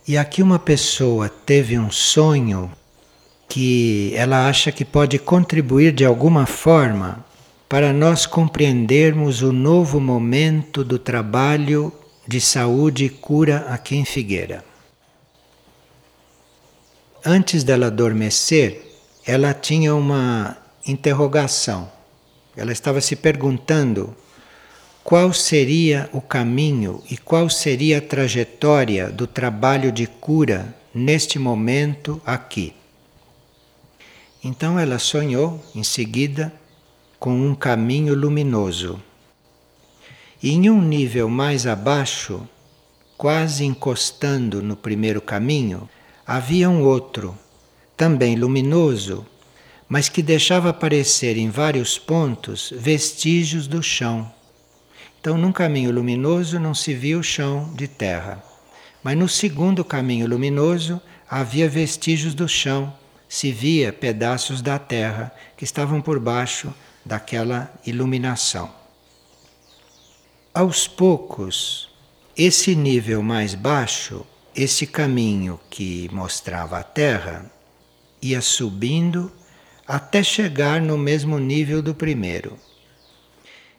E 0.08 0.20
aqui 0.20 0.44
uma 0.44 0.60
pessoa 0.60 1.30
teve 1.30 1.80
um 1.80 1.90
sonho 1.90 2.72
que 3.48 4.14
ela 4.16 4.48
acha 4.48 4.72
que 4.72 4.84
pode 4.84 5.18
contribuir 5.20 5.92
de 5.92 6.06
alguma 6.06 6.46
forma 6.46 7.26
para 7.70 7.92
nós 7.94 8.26
compreendermos 8.26 9.42
o 9.42 9.52
novo 9.52 10.00
momento 10.00 10.84
do 10.84 10.98
trabalho 11.00 11.92
de 12.28 12.42
saúde 12.42 13.06
e 13.06 13.10
cura 13.10 13.66
aqui 13.70 13.96
em 13.96 14.06
Figueira 14.06 14.64
antes 17.28 17.64
dela 17.66 17.88
adormecer, 17.88 18.82
ela 19.26 19.54
tinha 19.54 19.94
uma 19.94 20.56
interrogação. 20.86 21.92
Ela 22.56 22.72
estava 22.72 23.02
se 23.02 23.18
perguntando 23.18 24.16
qual 25.04 25.34
seria 25.34 26.10
o 26.14 26.22
caminho 26.22 27.04
e 27.12 27.18
qual 27.18 27.50
seria 27.50 27.98
a 27.98 28.02
trajetória 28.02 29.10
do 29.10 29.28
trabalho 29.28 29.92
de 29.92 30.08
cura 30.08 30.74
neste 30.94 31.38
momento 31.38 32.22
aqui. 32.26 32.74
Então 34.44 34.78
ela 34.78 35.00
sonhou 35.00 35.64
em 35.74 35.84
seguida 35.84 36.54
com 37.20 37.32
um 37.32 37.56
caminho 37.56 38.14
luminoso. 38.14 39.02
E 40.42 40.52
em 40.52 40.70
um 40.70 40.82
nível 40.82 41.30
mais 41.30 41.66
abaixo, 41.66 42.48
quase 43.18 43.66
encostando 43.66 44.62
no 44.62 44.76
primeiro 44.76 45.20
caminho, 45.20 45.90
havia 46.26 46.70
um 46.70 46.84
outro, 46.84 47.36
também 47.96 48.36
luminoso, 48.36 49.26
mas 49.90 50.10
que 50.10 50.22
deixava 50.22 50.70
aparecer 50.70 51.38
em 51.38 51.50
vários 51.50 51.98
pontos 51.98 52.72
vestígios 52.76 53.66
do 53.66 53.82
chão. 53.82 54.32
Então, 55.20 55.38
num 55.38 55.52
caminho 55.52 55.92
luminoso 55.92 56.60
não 56.60 56.76
se 56.76 56.94
via 56.94 57.18
o 57.18 57.24
chão 57.24 57.74
de 57.74 57.88
terra, 57.88 58.44
mas 59.04 59.18
no 59.18 59.28
segundo 59.28 59.84
caminho 59.84 60.28
luminoso 60.28 61.02
havia 61.28 61.68
vestígios 61.68 62.36
do 62.36 62.48
chão, 62.48 62.94
se 63.28 63.52
via 63.52 63.92
pedaços 63.92 64.62
da 64.62 64.80
terra 64.80 65.34
que 65.56 65.64
estavam 65.64 66.02
por 66.02 66.20
baixo 66.20 66.74
daquela 67.06 67.72
iluminação. 67.86 68.72
Aos 70.54 70.88
poucos, 70.88 71.90
esse 72.36 72.76
nível 72.76 73.22
mais 73.22 73.54
baixo, 73.54 74.26
esse 74.56 74.88
caminho 74.88 75.60
que 75.70 76.10
mostrava 76.12 76.80
a 76.80 76.84
terra, 76.84 77.46
ia 78.22 78.42
subindo 78.42 79.32
até 79.88 80.24
chegar 80.24 80.82
no 80.82 80.98
mesmo 80.98 81.38
nível 81.40 81.82
do 81.82 81.94
primeiro. 81.94 82.58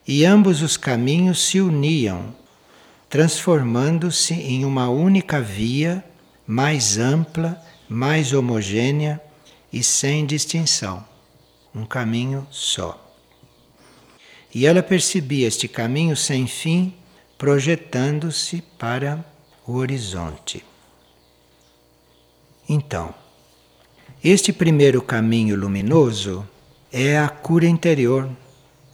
E 0.06 0.24
ambos 0.24 0.62
os 0.62 0.76
caminhos 0.76 1.44
se 1.44 1.60
uniam, 1.60 2.34
transformando-se 3.10 4.34
em 4.34 4.64
uma 4.64 4.88
única 4.88 5.40
via 5.40 6.04
mais 6.46 6.96
ampla, 6.96 7.62
mais 7.88 8.32
homogênea 8.32 9.20
e 9.72 9.82
sem 9.82 10.26
distinção. 10.26 11.04
Um 11.74 11.84
caminho 11.84 12.46
só. 12.50 13.04
E 14.54 14.66
ela 14.66 14.82
percebia 14.82 15.46
este 15.46 15.68
caminho 15.68 16.16
sem 16.16 16.46
fim 16.46 16.94
projetando-se 17.36 18.62
para 18.78 19.24
o 19.66 19.74
horizonte. 19.74 20.64
Então, 22.68 23.14
este 24.22 24.52
primeiro 24.52 25.00
caminho 25.00 25.54
luminoso 25.54 26.46
é 26.92 27.18
a 27.18 27.28
cura 27.28 27.66
interior, 27.66 28.28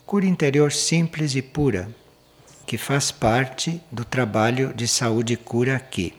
cura 0.05 0.27
interior 0.27 0.71
simples 0.71 1.35
e 1.35 1.41
pura, 1.41 1.89
que 2.67 2.77
faz 2.77 3.11
parte 3.11 3.81
do 3.91 4.05
trabalho 4.05 4.75
de 4.75 4.87
saúde 4.87 5.33
e 5.33 5.37
cura 5.37 5.77
aqui. 5.77 6.13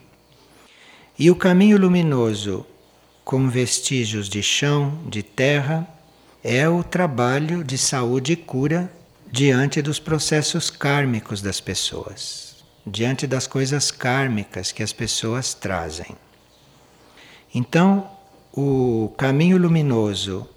E 1.18 1.30
o 1.30 1.36
caminho 1.36 1.78
luminoso, 1.78 2.66
com 3.26 3.50
vestígios 3.50 4.30
de 4.30 4.44
chão, 4.44 5.00
de 5.08 5.24
terra, 5.24 5.88
é 6.44 6.70
o 6.70 6.84
trabalho 6.84 7.64
de 7.64 7.76
saúde 7.76 8.34
e 8.34 8.36
cura 8.36 8.90
diante 9.32 9.82
dos 9.82 9.98
processos 9.98 10.70
kármicos 10.70 11.42
das 11.42 11.60
pessoas, 11.60 12.64
diante 12.86 13.26
das 13.26 13.48
coisas 13.48 13.90
kármicas 13.90 14.72
que 14.72 14.84
as 14.84 14.94
pessoas 14.94 15.56
trazem. 15.56 16.16
Então, 17.54 18.08
o 18.54 19.12
caminho 19.18 19.58
luminoso 19.58 20.48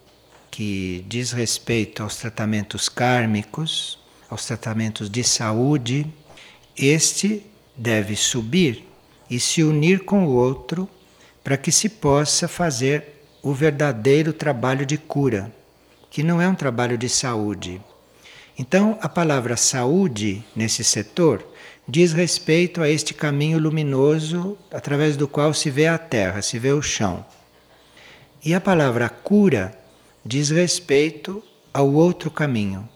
que 0.51 1.03
diz 1.09 1.33
respeito 1.33 2.03
aos 2.03 2.17
tratamentos 2.17 2.91
kármicos, 2.91 3.99
aos 4.29 4.45
tratamentos 4.45 5.09
de 5.09 5.25
saúde, 5.25 6.07
este 6.77 7.47
deve 7.75 8.15
subir 8.15 8.87
e 9.31 9.41
se 9.41 9.63
unir 9.63 10.05
com 10.05 10.27
o 10.27 10.35
outro 10.35 10.89
para 11.49 11.57
que 11.57 11.73
se 11.73 11.89
possa 11.89 12.47
fazer 12.47 13.23
o 13.43 13.55
verdadeiro 13.55 14.35
trabalho 14.35 14.85
de 14.85 14.99
cura, 14.99 15.51
que 16.11 16.23
não 16.23 16.43
é 16.43 16.47
um 16.47 16.55
trabalho 16.55 16.99
de 16.99 17.09
saúde, 17.09 17.81
então, 18.59 18.99
a 19.01 19.09
palavra 19.09 19.57
saúde 19.57 20.45
nesse 20.55 20.85
setor 20.85 21.43
diz 21.89 22.13
respeito 22.13 22.83
a 22.83 22.91
este 22.91 23.15
caminho 23.15 23.59
luminoso 23.59 24.59
através 24.71 25.17
do 25.17 25.27
qual 25.27 25.55
se 25.55 25.71
vê 25.71 25.87
a 25.87 25.97
terra, 25.97 26.43
se 26.43 26.59
vê 26.59 26.71
o 26.71 26.83
chão. 26.83 27.25
E 28.45 28.53
a 28.53 28.61
palavra 28.61 29.09
cura 29.09 29.73
diz 30.23 30.51
respeito 30.51 31.43
ao 31.73 31.91
outro 31.91 32.31
caminho, 32.31 32.87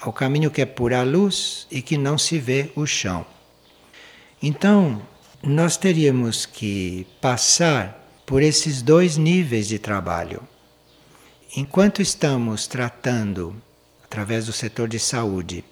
ao 0.00 0.12
caminho 0.12 0.48
que 0.48 0.62
é 0.62 0.66
pura 0.66 1.02
luz 1.02 1.66
e 1.72 1.82
que 1.82 1.98
não 1.98 2.16
se 2.16 2.38
vê 2.38 2.70
o 2.76 2.86
chão. 2.86 3.26
Então, 4.40 5.02
nós 5.46 5.76
teríamos 5.76 6.46
que 6.46 7.06
passar 7.20 8.02
por 8.24 8.42
esses 8.42 8.80
dois 8.80 9.18
níveis 9.18 9.68
de 9.68 9.78
trabalho. 9.78 10.42
Enquanto 11.54 12.00
estamos 12.00 12.66
tratando 12.66 13.54
através 14.02 14.46
do 14.46 14.52
setor 14.52 14.88
de 14.88 14.98
saúde, 14.98 15.62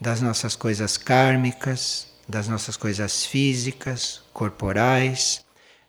das 0.00 0.20
nossas 0.20 0.56
coisas 0.56 0.96
kármicas, 0.96 2.08
das 2.28 2.48
nossas 2.48 2.76
coisas 2.76 3.24
físicas, 3.24 4.22
corporais. 4.32 5.44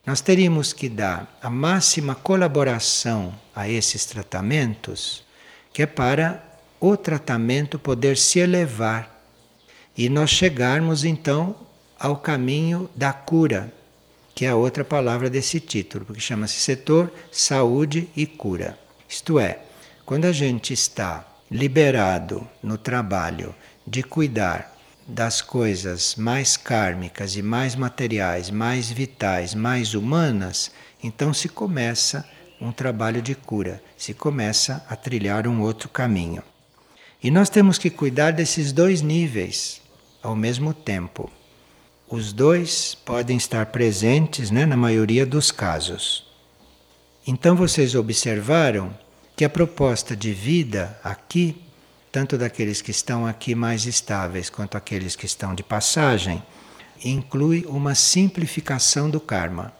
Nós 0.06 0.22
teríamos 0.22 0.72
que 0.72 0.88
dar 0.88 1.40
a 1.42 1.50
máxima 1.50 2.14
colaboração 2.14 3.34
a 3.56 3.68
esses 3.68 4.06
tratamentos, 4.06 5.24
que 5.74 5.82
é 5.82 5.86
para 5.86 6.44
o 6.80 6.96
tratamento 6.96 7.80
poder 7.80 8.18
se 8.18 8.40
elevar 8.40 9.10
e 9.98 10.10
nós 10.10 10.30
chegarmos 10.30 11.06
então 11.06 11.56
ao 12.04 12.18
caminho 12.18 12.90
da 12.94 13.14
cura, 13.14 13.74
que 14.36 14.44
é 14.46 14.50
a 14.50 14.58
outra 14.58 14.84
palavra 14.84 15.30
desse 15.30 15.58
título, 15.62 16.04
porque 16.04 16.20
chama-se 16.20 16.60
setor 16.60 17.10
saúde 17.32 18.10
e 18.14 18.26
cura. 18.26 18.78
Isto 19.08 19.40
é, 19.40 19.60
quando 20.06 20.26
a 20.26 20.34
gente 20.34 20.74
está 20.74 21.26
liberado 21.50 22.46
no 22.62 22.78
trabalho 22.78 23.56
de 23.88 24.04
cuidar 24.04 24.76
das 25.08 25.42
coisas 25.42 26.16
mais 26.18 26.58
kármicas 26.58 27.38
e 27.38 27.42
mais 27.42 27.74
materiais, 27.74 28.50
mais 28.50 28.92
vitais, 28.92 29.56
mais 29.56 29.94
humanas, 29.94 30.72
então 31.02 31.34
se 31.34 31.48
começa 31.48 32.28
um 32.60 32.74
trabalho 32.74 33.22
de 33.22 33.34
cura, 33.34 33.82
se 33.98 34.14
começa 34.14 34.86
a 34.90 34.96
trilhar 34.98 35.48
um 35.48 35.62
outro 35.62 35.88
caminho. 35.88 36.44
E 37.24 37.32
nós 37.32 37.50
temos 37.50 37.78
que 37.78 37.90
cuidar 37.90 38.32
desses 38.32 38.74
dois 38.74 39.02
níveis 39.02 39.82
ao 40.22 40.36
mesmo 40.36 40.74
tempo. 40.74 41.32
Os 42.10 42.34
dois 42.34 42.96
podem 42.96 43.38
estar 43.38 43.68
presentes 43.68 44.52
né, 44.52 44.66
na 44.66 44.78
maioria 44.78 45.26
dos 45.26 45.52
casos. 45.52 46.28
Então 47.26 47.56
vocês 47.56 47.96
observaram 47.96 48.94
que 49.36 49.46
a 49.46 49.50
proposta 49.50 50.16
de 50.16 50.34
vida 50.34 51.00
aqui, 51.04 51.62
tanto 52.12 52.38
daqueles 52.38 52.82
que 52.82 52.92
estão 52.92 53.26
aqui 53.26 53.56
mais 53.56 53.86
estáveis 53.86 54.50
quanto 54.50 54.78
aqueles 54.78 55.16
que 55.16 55.26
estão 55.26 55.56
de 55.56 55.64
passagem, 55.64 56.44
inclui 57.04 57.66
uma 57.68 57.96
simplificação 57.96 59.10
do 59.10 59.20
karma. 59.20 59.74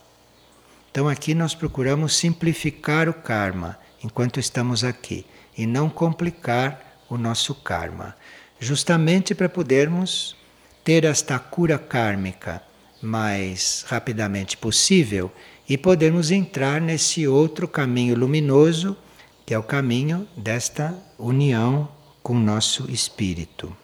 Então 0.90 1.08
aqui 1.08 1.36
nós 1.36 1.54
procuramos 1.54 2.16
simplificar 2.16 3.10
o 3.10 3.14
karma 3.14 3.78
enquanto 4.04 4.40
estamos 4.40 4.84
aqui 4.84 5.26
e 5.58 5.68
não 5.68 5.90
complicar 5.90 7.04
o 7.10 7.18
nosso 7.18 7.54
karma, 7.54 8.16
justamente 8.60 9.36
para 9.36 9.50
podermos 9.50 10.36
ter 10.84 11.06
esta 11.06 11.40
cura 11.40 11.78
kármica 11.78 12.62
mais 13.02 13.86
rapidamente 13.88 14.58
possível 14.58 15.32
e 15.68 15.78
podermos 15.78 16.32
entrar 16.32 16.82
nesse 16.82 17.28
outro 17.28 17.68
caminho 17.68 18.16
luminoso 18.16 18.98
que 19.46 19.54
é 19.54 19.60
o 19.60 19.64
caminho 19.64 20.28
desta 20.38 20.98
união 21.18 21.90
com 22.22 22.34
o 22.34 22.40
nosso 22.40 22.90
espírito. 22.90 23.76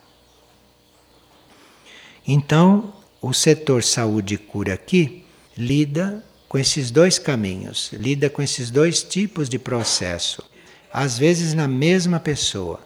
Então, 2.25 2.93
o 3.21 3.33
setor 3.33 3.83
saúde 3.83 4.35
e 4.35 4.38
cura 4.38 4.73
aqui 4.73 5.25
lida 5.57 6.23
com 6.47 6.57
esses 6.57 6.89
dois 6.89 7.19
caminhos, 7.19 7.91
lida 7.93 8.29
com 8.29 8.41
esses 8.41 8.71
dois 8.71 9.03
tipos 9.03 9.49
de 9.49 9.59
processo, 9.59 10.43
às 10.91 11.17
vezes 11.17 11.53
na 11.53 11.67
mesma 11.67 12.19
pessoa. 12.19 12.79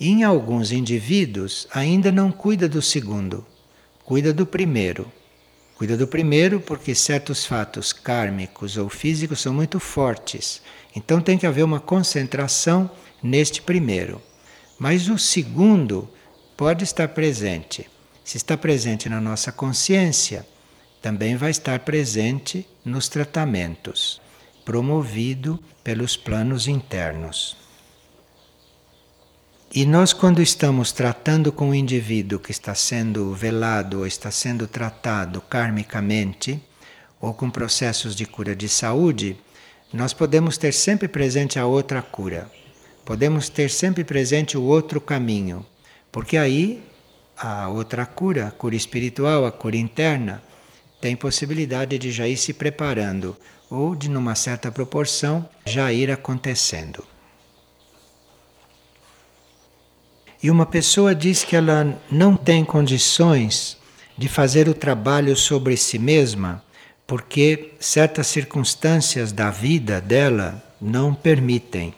Em 0.00 0.24
alguns 0.24 0.72
indivíduos 0.72 1.68
ainda 1.70 2.10
não 2.10 2.32
cuida 2.32 2.68
do 2.68 2.80
segundo, 2.80 3.46
cuida 4.04 4.32
do 4.32 4.46
primeiro. 4.46 5.10
Cuida 5.76 5.96
do 5.96 6.06
primeiro 6.06 6.60
porque 6.60 6.94
certos 6.94 7.46
fatos 7.46 7.92
kármicos 7.92 8.76
ou 8.76 8.88
físicos 8.88 9.40
são 9.40 9.54
muito 9.54 9.80
fortes 9.80 10.60
então 10.94 11.20
tem 11.20 11.38
que 11.38 11.46
haver 11.46 11.62
uma 11.62 11.80
concentração 11.80 12.90
neste 13.22 13.62
primeiro. 13.62 14.20
Mas 14.78 15.08
o 15.08 15.18
segundo 15.18 16.08
pode 16.56 16.84
estar 16.84 17.08
presente. 17.08 17.88
Se 18.24 18.36
está 18.36 18.56
presente 18.56 19.08
na 19.08 19.20
nossa 19.20 19.52
consciência, 19.52 20.46
também 21.00 21.36
vai 21.36 21.50
estar 21.50 21.80
presente 21.80 22.66
nos 22.84 23.08
tratamentos, 23.08 24.20
promovido 24.64 25.58
pelos 25.82 26.16
planos 26.16 26.68
internos. 26.68 27.56
E 29.72 29.86
nós, 29.86 30.12
quando 30.12 30.42
estamos 30.42 30.90
tratando 30.90 31.52
com 31.52 31.70
o 31.70 31.74
indivíduo 31.74 32.40
que 32.40 32.50
está 32.50 32.74
sendo 32.74 33.32
velado 33.32 34.00
ou 34.00 34.06
está 34.06 34.28
sendo 34.28 34.66
tratado 34.66 35.40
karmicamente, 35.42 36.60
ou 37.20 37.32
com 37.32 37.48
processos 37.48 38.16
de 38.16 38.26
cura 38.26 38.56
de 38.56 38.68
saúde, 38.68 39.36
nós 39.92 40.12
podemos 40.12 40.58
ter 40.58 40.72
sempre 40.72 41.06
presente 41.06 41.56
a 41.56 41.66
outra 41.66 42.02
cura, 42.02 42.50
podemos 43.04 43.48
ter 43.48 43.70
sempre 43.70 44.02
presente 44.02 44.58
o 44.58 44.62
outro 44.62 45.00
caminho, 45.00 45.64
porque 46.10 46.36
aí 46.36 46.82
a 47.38 47.68
outra 47.68 48.04
cura, 48.04 48.48
a 48.48 48.50
cura 48.50 48.74
espiritual, 48.74 49.46
a 49.46 49.52
cura 49.52 49.76
interna, 49.76 50.42
tem 51.00 51.14
possibilidade 51.14 51.96
de 51.96 52.10
já 52.10 52.26
ir 52.26 52.36
se 52.36 52.52
preparando 52.52 53.36
ou 53.70 53.94
de, 53.94 54.10
numa 54.10 54.34
certa 54.34 54.72
proporção, 54.72 55.48
já 55.64 55.92
ir 55.92 56.10
acontecendo. 56.10 57.04
E 60.42 60.50
uma 60.50 60.64
pessoa 60.64 61.14
diz 61.14 61.44
que 61.44 61.54
ela 61.54 61.98
não 62.10 62.36
tem 62.36 62.64
condições 62.64 63.76
de 64.16 64.28
fazer 64.28 64.68
o 64.68 64.74
trabalho 64.74 65.36
sobre 65.36 65.76
si 65.76 65.98
mesma 65.98 66.62
porque 67.06 67.72
certas 67.80 68.28
circunstâncias 68.28 69.32
da 69.32 69.50
vida 69.50 70.00
dela 70.00 70.62
não 70.80 71.12
permitem. 71.12 71.92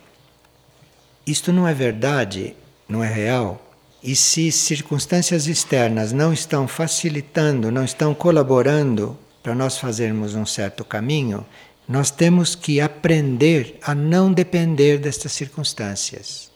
Isto 1.26 1.52
não 1.52 1.68
é 1.68 1.74
verdade, 1.74 2.56
não 2.88 3.04
é 3.04 3.12
real. 3.12 3.60
E 4.02 4.16
se 4.16 4.50
circunstâncias 4.50 5.46
externas 5.46 6.12
não 6.12 6.32
estão 6.32 6.66
facilitando, 6.66 7.70
não 7.70 7.84
estão 7.84 8.14
colaborando 8.14 9.18
para 9.42 9.54
nós 9.54 9.76
fazermos 9.76 10.34
um 10.34 10.46
certo 10.46 10.82
caminho, 10.82 11.44
nós 11.86 12.10
temos 12.10 12.54
que 12.54 12.80
aprender 12.80 13.78
a 13.82 13.94
não 13.94 14.32
depender 14.32 14.98
destas 14.98 15.32
circunstâncias. 15.32 16.51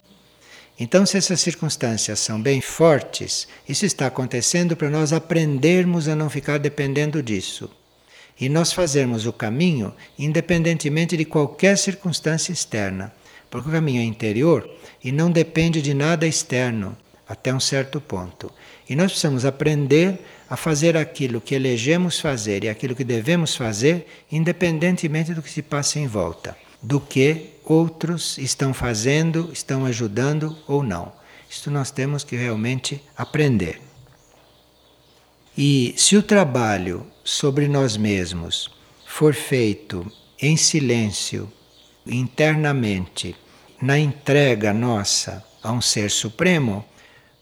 Então, 0.78 1.06
se 1.06 1.16
essas 1.16 1.40
circunstâncias 1.40 2.20
são 2.20 2.40
bem 2.40 2.60
fortes, 2.60 3.48
isso 3.66 3.86
está 3.86 4.06
acontecendo 4.06 4.76
para 4.76 4.90
nós 4.90 5.12
aprendermos 5.12 6.06
a 6.06 6.14
não 6.14 6.28
ficar 6.28 6.58
dependendo 6.58 7.22
disso. 7.22 7.70
E 8.38 8.48
nós 8.50 8.72
fazermos 8.72 9.26
o 9.26 9.32
caminho 9.32 9.94
independentemente 10.18 11.16
de 11.16 11.24
qualquer 11.24 11.78
circunstância 11.78 12.52
externa. 12.52 13.10
Porque 13.48 13.70
o 13.70 13.72
caminho 13.72 14.02
é 14.02 14.04
interior 14.04 14.68
e 15.02 15.10
não 15.10 15.30
depende 15.30 15.80
de 15.80 15.94
nada 15.94 16.26
externo, 16.26 16.94
até 17.26 17.54
um 17.54 17.60
certo 17.60 17.98
ponto. 17.98 18.52
E 18.88 18.94
nós 18.94 19.12
precisamos 19.12 19.46
aprender 19.46 20.18
a 20.50 20.56
fazer 20.56 20.96
aquilo 20.96 21.40
que 21.40 21.54
elegemos 21.54 22.20
fazer 22.20 22.64
e 22.64 22.68
aquilo 22.68 22.94
que 22.94 23.04
devemos 23.04 23.56
fazer, 23.56 24.06
independentemente 24.30 25.32
do 25.32 25.42
que 25.42 25.50
se 25.50 25.62
passa 25.62 25.98
em 25.98 26.06
volta 26.06 26.54
do 26.82 27.00
que 27.00 27.55
outros 27.66 28.38
estão 28.38 28.72
fazendo, 28.72 29.50
estão 29.52 29.84
ajudando 29.84 30.56
ou 30.66 30.82
não. 30.82 31.12
Isto 31.50 31.70
nós 31.70 31.90
temos 31.90 32.24
que 32.24 32.36
realmente 32.36 33.02
aprender. 33.16 33.82
E 35.58 35.94
se 35.96 36.16
o 36.16 36.22
trabalho 36.22 37.06
sobre 37.24 37.66
nós 37.66 37.96
mesmos 37.96 38.70
for 39.04 39.34
feito 39.34 40.10
em 40.40 40.56
silêncio, 40.56 41.50
internamente, 42.06 43.34
na 43.80 43.98
entrega 43.98 44.72
nossa 44.72 45.44
a 45.62 45.72
um 45.72 45.80
ser 45.80 46.10
supremo, 46.10 46.84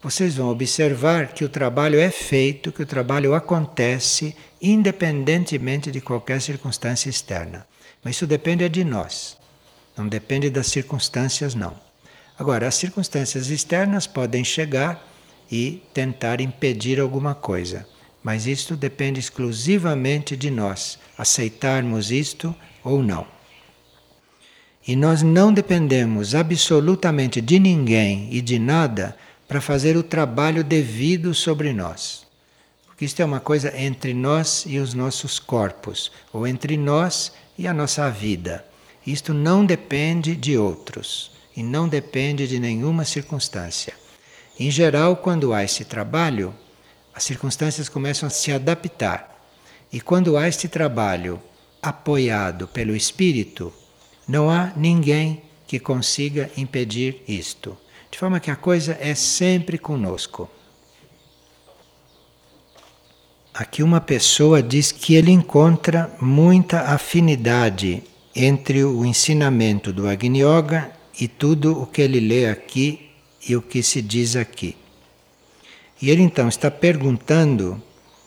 vocês 0.03 0.37
vão 0.37 0.49
observar 0.49 1.29
que 1.29 1.45
o 1.45 1.49
trabalho 1.49 1.99
é 1.99 2.11
feito, 2.11 2.71
que 2.71 2.83
o 2.83 2.87
trabalho 2.87 3.35
acontece 3.35 4.37
independentemente 4.61 5.91
de 5.91 6.01
qualquer 6.01 6.41
circunstância 6.41 7.09
externa. 7.09 7.67
Mas 8.03 8.17
isso 8.17 8.27
depende 8.27 8.69
de 8.69 8.85
nós, 8.85 9.37
não 9.97 10.09
depende 10.09 10.51
das 10.51 10.67
circunstâncias, 10.67 11.55
não. 11.55 11.75
Agora, 12.39 12.67
as 12.67 12.75
circunstâncias 12.75 13.49
externas 13.49 14.07
podem 14.07 14.43
chegar 14.43 15.07
e 15.51 15.83
tentar 15.93 16.41
impedir 16.41 16.99
alguma 16.99 17.35
coisa, 17.35 17.87
mas 18.23 18.47
isto 18.47 18.77
depende 18.77 19.21
exclusivamente 19.21 20.37
de 20.37 20.51
nós, 20.51 20.99
aceitarmos 21.17 22.11
isto 22.11 22.55
ou 22.83 23.03
não. 23.03 23.27
E 24.87 24.97
nós 24.97 25.23
não 25.23 25.53
dependemos 25.53 26.35
absolutamente 26.35 27.41
de 27.41 27.59
ninguém 27.59 28.29
e 28.31 28.41
de 28.41 28.59
nada 28.59 29.17
para 29.47 29.61
fazer 29.61 29.97
o 29.97 30.03
trabalho 30.03 30.65
devido 30.65 31.33
sobre 31.33 31.73
nós. 31.73 32.27
Porque 32.87 33.05
isto 33.05 33.21
é 33.21 33.25
uma 33.25 33.41
coisa 33.41 33.73
entre 33.79 34.13
nós 34.13 34.65
e 34.67 34.79
os 34.79 34.93
nossos 34.93 35.39
corpos, 35.39 36.11
ou 36.33 36.47
entre 36.47 36.77
nós 36.77 37.33
e 37.57 37.67
a 37.67 37.73
nossa 37.73 38.11
vida. 38.11 38.65
Isto 39.07 39.35
não 39.35 39.67
depende 39.67 40.35
de 40.35 40.57
outros 40.57 41.31
e 41.57 41.62
não 41.62 41.88
depende 41.88 42.49
de 42.49 42.59
nenhuma 42.59 43.05
circunstância. 43.05 43.95
Em 44.59 44.71
geral, 44.71 45.17
quando 45.17 45.53
há 45.53 45.62
esse 45.62 45.85
trabalho, 45.85 46.55
as 47.14 47.25
circunstâncias 47.25 47.88
começam 47.88 48.27
a 48.27 48.31
se 48.31 48.51
adaptar. 48.51 49.31
E 49.93 50.01
quando 50.01 50.37
há 50.37 50.49
este 50.49 50.69
trabalho 50.69 51.40
apoiado 51.83 52.67
pelo 52.67 52.97
espírito, 52.97 53.73
não 54.27 54.49
há 54.49 54.73
ninguém 54.77 55.43
que 55.67 55.79
consiga 55.79 56.51
impedir 56.57 57.23
isto. 57.29 57.77
De 58.11 58.19
forma 58.19 58.40
que 58.40 58.51
a 58.51 58.57
coisa 58.57 58.97
é 59.01 59.14
sempre 59.14 59.77
conosco. 59.77 60.49
Aqui 63.53 63.83
uma 63.83 64.01
pessoa 64.01 64.62
diz 64.62 64.90
que 64.90 65.14
ele 65.14 65.31
encontra 65.31 66.11
muita 66.21 66.81
afinidade 66.83 68.03
entre 68.35 68.85
o 68.85 69.05
ensinamento 69.05 69.92
do 69.92 70.09
Agni 70.09 70.42
Yoga 70.42 70.90
e 71.20 71.29
tudo 71.29 71.81
o 71.81 71.87
que 71.87 72.03
ele 72.03 72.18
lê 72.18 72.47
aqui 72.47 73.11
e 73.47 73.55
o 73.55 73.62
que 73.62 73.83
se 73.83 74.03
diz 74.03 74.35
aqui. 74.35 74.77
E 76.03 76.11
ele 76.11 76.23
então 76.23 76.49
está 76.49 76.70
perguntando 76.70 77.81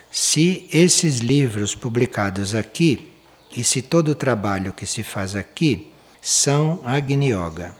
se 0.09 0.67
esses 0.71 1.19
livros 1.19 1.75
publicados 1.75 2.55
aqui 2.55 3.11
e 3.55 3.63
se 3.63 3.81
todo 3.81 4.09
o 4.09 4.15
trabalho 4.15 4.73
que 4.73 4.85
se 4.85 5.03
faz 5.03 5.35
aqui 5.35 5.91
são 6.21 6.81
Agni 6.85 7.31
Yoga. 7.31 7.75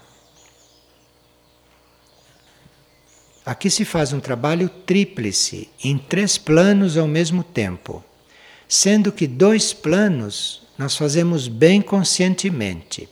Aqui 3.45 3.69
se 3.69 3.85
faz 3.85 4.11
um 4.11 4.19
trabalho 4.19 4.67
tríplice, 4.67 5.69
em 5.81 5.97
três 5.97 6.37
planos 6.37 6.97
ao 6.97 7.07
mesmo 7.07 7.43
tempo, 7.43 8.03
sendo 8.67 9.11
que 9.11 9.27
dois 9.27 9.73
planos 9.73 10.61
nós 10.77 10.95
fazemos 10.95 11.47
bem 11.47 11.81
conscientemente. 11.81 13.09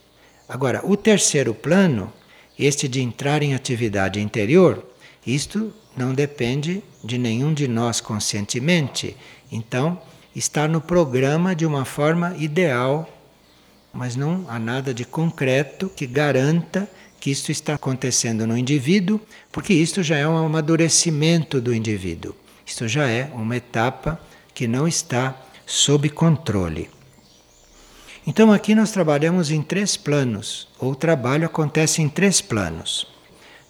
Agora, 0.47 0.81
o 0.85 0.95
terceiro 0.95 1.53
plano, 1.53 2.11
este 2.57 2.87
de 2.87 3.01
entrar 3.01 3.41
em 3.41 3.55
atividade 3.55 4.19
interior, 4.19 4.85
isto 5.25 5.73
não 5.97 6.13
depende 6.13 6.83
de 7.03 7.17
nenhum 7.17 7.53
de 7.53 7.67
nós 7.67 7.99
conscientemente. 7.99 9.15
Então, 9.51 9.99
está 10.35 10.67
no 10.67 10.81
programa 10.81 11.55
de 11.55 11.65
uma 11.65 11.85
forma 11.85 12.35
ideal, 12.37 13.09
mas 13.93 14.15
não 14.15 14.45
há 14.49 14.59
nada 14.59 14.93
de 14.93 15.05
concreto 15.05 15.89
que 15.89 16.05
garanta 16.05 16.87
que 17.19 17.31
isto 17.31 17.51
está 17.51 17.73
acontecendo 17.73 18.45
no 18.45 18.57
indivíduo, 18.57 19.19
porque 19.51 19.73
isto 19.73 20.03
já 20.03 20.17
é 20.17 20.27
um 20.27 20.37
amadurecimento 20.37 21.59
do 21.59 21.73
indivíduo. 21.73 22.35
Isto 22.65 22.87
já 22.87 23.07
é 23.07 23.31
uma 23.33 23.55
etapa 23.55 24.19
que 24.55 24.67
não 24.67 24.87
está 24.87 25.39
sob 25.67 26.09
controle. 26.09 26.89
Então 28.25 28.51
aqui 28.51 28.73
nós 28.73 28.89
trabalhamos 28.89 29.51
em 29.51 29.61
três 29.61 29.95
planos, 29.95 30.67
ou 30.79 30.93
o 30.93 30.95
trabalho 30.95 31.45
acontece 31.45 32.01
em 32.01 32.09
três 32.09 32.41
planos. 32.41 33.05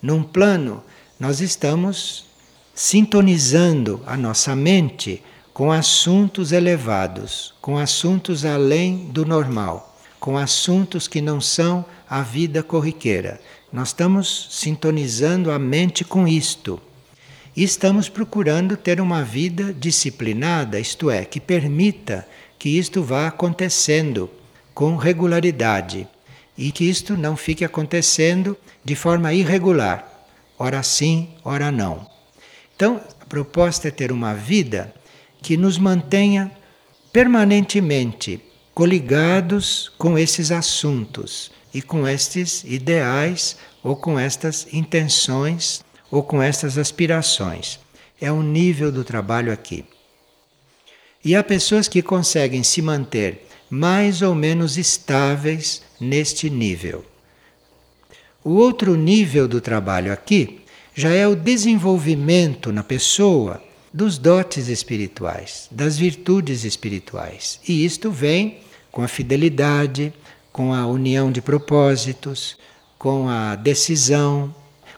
Num 0.01 0.23
plano, 0.23 0.81
nós 1.19 1.41
estamos 1.41 2.25
sintonizando 2.73 4.01
a 4.05 4.15
nossa 4.15 4.55
mente 4.55 5.21
com 5.53 5.69
assuntos 5.69 6.53
elevados, 6.53 7.53
com 7.59 7.77
assuntos 7.77 8.45
além 8.45 9.09
do 9.11 9.25
normal 9.25 9.91
com 10.25 10.39
assuntos 10.39 11.07
que 11.07 11.21
não 11.21 11.39
são 11.39 11.85
a 12.09 12.23
vida 12.23 12.63
corriqueira. 12.63 13.39
Nós 13.71 13.89
estamos 13.89 14.47
sintonizando 14.49 15.51
a 15.51 15.59
mente 15.59 16.03
com 16.03 16.27
isto. 16.27 16.81
E 17.55 17.63
estamos 17.63 18.09
procurando 18.09 18.75
ter 18.75 18.99
uma 18.99 19.23
vida 19.23 19.73
disciplinada, 19.73 20.77
isto 20.77 21.09
é, 21.09 21.23
que 21.23 21.39
permita 21.39 22.27
que 22.59 22.67
isto 22.77 23.01
vá 23.01 23.27
acontecendo 23.27 24.29
com 24.73 24.97
regularidade 24.97 26.05
e 26.57 26.69
que 26.69 26.83
isto 26.83 27.15
não 27.15 27.37
fique 27.37 27.63
acontecendo 27.63 28.57
de 28.83 28.93
forma 28.93 29.33
irregular, 29.33 30.27
ora 30.59 30.83
sim, 30.83 31.29
ora 31.45 31.71
não. 31.71 32.05
Então, 32.75 32.99
a 33.21 33.25
proposta 33.25 33.87
é 33.87 33.91
ter 33.91 34.11
uma 34.11 34.33
vida 34.33 34.93
que 35.41 35.55
nos 35.55 35.77
mantenha 35.77 36.51
permanentemente 37.13 38.41
coligados 38.73 39.93
com 39.97 40.17
esses 40.17 40.51
assuntos 40.51 41.51
e 41.73 41.81
com 41.81 42.05
estes 42.05 42.65
ideais 42.65 43.55
ou 43.81 43.95
com 43.95 44.19
estas 44.19 44.67
intenções 44.73 45.84
ou 46.15 46.23
com 46.23 46.41
estas 46.41 46.77
aspirações. 46.77 47.77
É 48.21 48.31
o 48.31 48.41
nível 48.41 48.89
do 48.89 49.03
trabalho 49.03 49.51
aqui. 49.51 49.83
E 51.23 51.35
há 51.35 51.43
pessoas 51.43 51.89
que 51.89 52.01
conseguem 52.01 52.63
se 52.63 52.81
manter 52.81 53.45
mais 53.69 54.21
ou 54.21 54.33
menos 54.33 54.77
estáveis 54.77 55.81
neste 55.99 56.49
nível. 56.49 57.03
O 58.41 58.51
outro 58.51 58.95
nível 58.95 59.45
do 59.45 59.59
trabalho 59.59 60.13
aqui 60.13 60.61
já 60.93 61.09
é 61.09 61.27
o 61.27 61.35
desenvolvimento 61.35 62.71
na 62.71 62.83
pessoa 62.83 63.61
dos 63.93 64.17
dotes 64.17 64.69
espirituais, 64.69 65.67
das 65.69 65.97
virtudes 65.97 66.63
espirituais. 66.63 67.59
E 67.67 67.83
isto 67.83 68.09
vem 68.09 68.59
com 68.89 69.01
a 69.01 69.07
fidelidade, 69.09 70.13
com 70.49 70.73
a 70.73 70.87
união 70.87 71.29
de 71.29 71.41
propósitos, 71.41 72.55
com 72.97 73.27
a 73.27 73.55
decisão, 73.55 74.55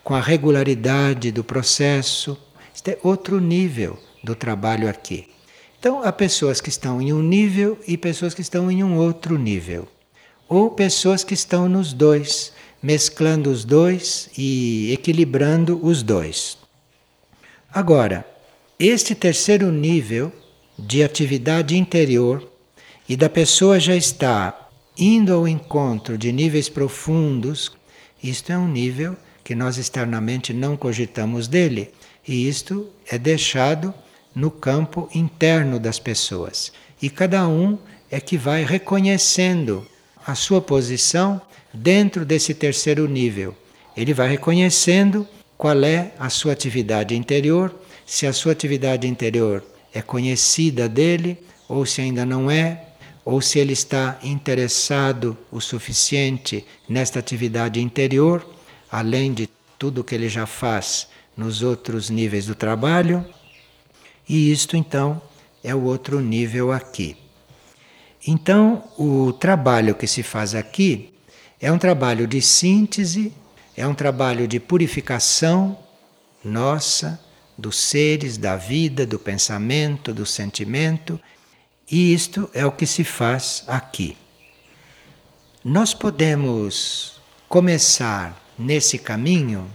com 0.08 0.16
a 0.16 0.22
regularidade 0.22 1.34
do 1.34 1.44
processo. 1.44 2.38
Este 2.74 2.92
é 2.92 3.00
outro 3.04 3.42
nível 3.42 4.00
do 4.24 4.36
trabalho 4.36 4.88
aqui. 4.88 5.28
Então, 5.78 6.02
há 6.02 6.14
pessoas 6.14 6.62
que 6.62 6.70
estão 6.70 7.02
em 7.02 7.12
um 7.12 7.22
nível 7.22 7.78
e 7.86 7.98
pessoas 7.98 8.34
que 8.34 8.40
estão 8.40 8.72
em 8.72 8.86
um 8.86 8.96
outro 8.96 9.38
nível. 9.38 9.86
Ou 10.48 10.72
pessoas 10.72 11.26
que 11.26 11.34
estão 11.34 11.68
nos 11.68 11.92
dois, 11.92 12.54
mesclando 12.82 13.52
os 13.52 13.66
dois 13.66 14.30
e 14.38 14.94
equilibrando 14.94 15.78
os 15.86 16.02
dois. 16.02 16.58
Agora, 17.70 18.26
este 18.80 19.14
terceiro 19.14 19.70
nível 19.74 20.32
de 20.80 21.04
atividade 21.04 21.76
interior 21.76 22.50
e 23.10 23.18
da 23.18 23.28
pessoa 23.28 23.78
já 23.78 23.94
está 23.94 24.70
indo 24.98 25.34
ao 25.34 25.46
encontro 25.46 26.18
de 26.18 26.32
níveis 26.32 26.70
profundos, 26.70 27.74
isto 28.24 28.54
é 28.54 28.58
um 28.58 28.70
nível 28.70 29.18
que 29.48 29.56
nós 29.56 29.78
externamente 29.78 30.52
não 30.52 30.76
cogitamos 30.76 31.48
dele, 31.48 31.90
e 32.28 32.50
isto 32.50 32.86
é 33.10 33.18
deixado 33.18 33.94
no 34.36 34.52
campo 34.52 35.08
interno 35.16 35.80
das 35.80 36.00
pessoas. 36.00 36.74
E 37.02 37.10
cada 37.10 37.48
um 37.48 37.78
é 38.12 38.20
que 38.20 38.38
vai 38.38 38.66
reconhecendo 38.66 39.88
a 40.26 40.36
sua 40.36 40.60
posição 40.60 41.42
dentro 41.74 42.26
desse 42.26 42.54
terceiro 42.54 43.08
nível. 43.08 43.56
Ele 43.96 44.14
vai 44.14 44.28
reconhecendo 44.28 45.26
qual 45.58 45.82
é 45.82 46.12
a 46.20 46.30
sua 46.30 46.52
atividade 46.52 47.16
interior, 47.16 47.74
se 48.06 48.28
a 48.28 48.34
sua 48.34 48.52
atividade 48.52 49.08
interior 49.08 49.64
é 49.94 50.02
conhecida 50.02 50.90
dele 50.90 51.38
ou 51.70 51.86
se 51.86 52.02
ainda 52.02 52.26
não 52.26 52.52
é, 52.52 52.84
ou 53.24 53.40
se 53.40 53.60
ele 53.60 53.72
está 53.72 54.20
interessado 54.22 55.38
o 55.50 55.62
suficiente 55.62 56.66
nesta 56.90 57.20
atividade 57.20 57.80
interior, 57.80 58.57
além 58.92 59.34
de 59.34 59.50
tudo 59.78 60.04
que 60.04 60.16
ele 60.16 60.30
já 60.30 60.46
faz 60.46 61.08
nos 61.36 61.62
outros 61.62 62.10
níveis 62.10 62.46
do 62.46 62.56
trabalho. 62.56 63.26
E 64.28 64.52
isto 64.52 64.76
então 64.76 65.22
é 65.64 65.74
o 65.74 65.84
outro 65.84 66.20
nível 66.20 66.72
aqui. 66.72 67.16
Então, 68.26 68.84
o 68.98 69.32
trabalho 69.32 69.96
que 69.96 70.08
se 70.08 70.24
faz 70.24 70.54
aqui 70.56 71.14
é 71.62 71.72
um 71.72 71.78
trabalho 71.78 72.28
de 72.28 72.42
síntese, 72.42 73.32
é 73.76 73.88
um 73.88 73.94
trabalho 73.94 74.48
de 74.48 74.60
purificação 74.60 75.78
nossa, 76.44 77.20
dos 77.58 77.78
seres, 77.78 78.38
da 78.38 78.56
vida, 78.56 79.06
do 79.06 79.18
pensamento, 79.18 80.14
do 80.14 80.26
sentimento, 80.26 81.20
e 81.90 82.14
isto 82.14 82.50
é 82.54 82.66
o 82.66 82.72
que 82.72 82.86
se 82.86 83.04
faz 83.04 83.64
aqui. 83.68 84.18
Nós 85.64 85.94
podemos 85.94 87.20
começar 87.48 88.47
nesse 88.58 88.98
caminho 88.98 89.70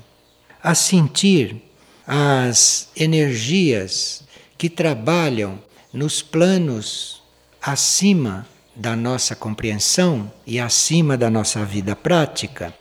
a 0.62 0.74
sentir 0.74 1.62
as 2.06 2.88
energias 2.96 4.24
que 4.58 4.68
trabalham 4.68 5.58
nos 5.92 6.22
planos 6.22 7.22
acima 7.60 8.46
da 8.74 8.96
nossa 8.96 9.36
compreensão 9.36 10.32
e 10.46 10.58
acima 10.58 11.16
da 11.16 11.30
nossa 11.30 11.64
vida 11.64 11.94
prática, 11.94 12.74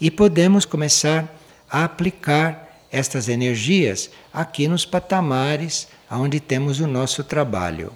e 0.00 0.10
podemos 0.10 0.64
começar 0.64 1.32
a 1.68 1.84
aplicar 1.84 2.64
estas 2.90 3.28
energias 3.28 4.10
aqui 4.32 4.68
nos 4.68 4.84
patamares 4.84 5.88
onde 6.10 6.40
temos 6.40 6.80
o 6.80 6.86
nosso 6.86 7.24
trabalho. 7.24 7.92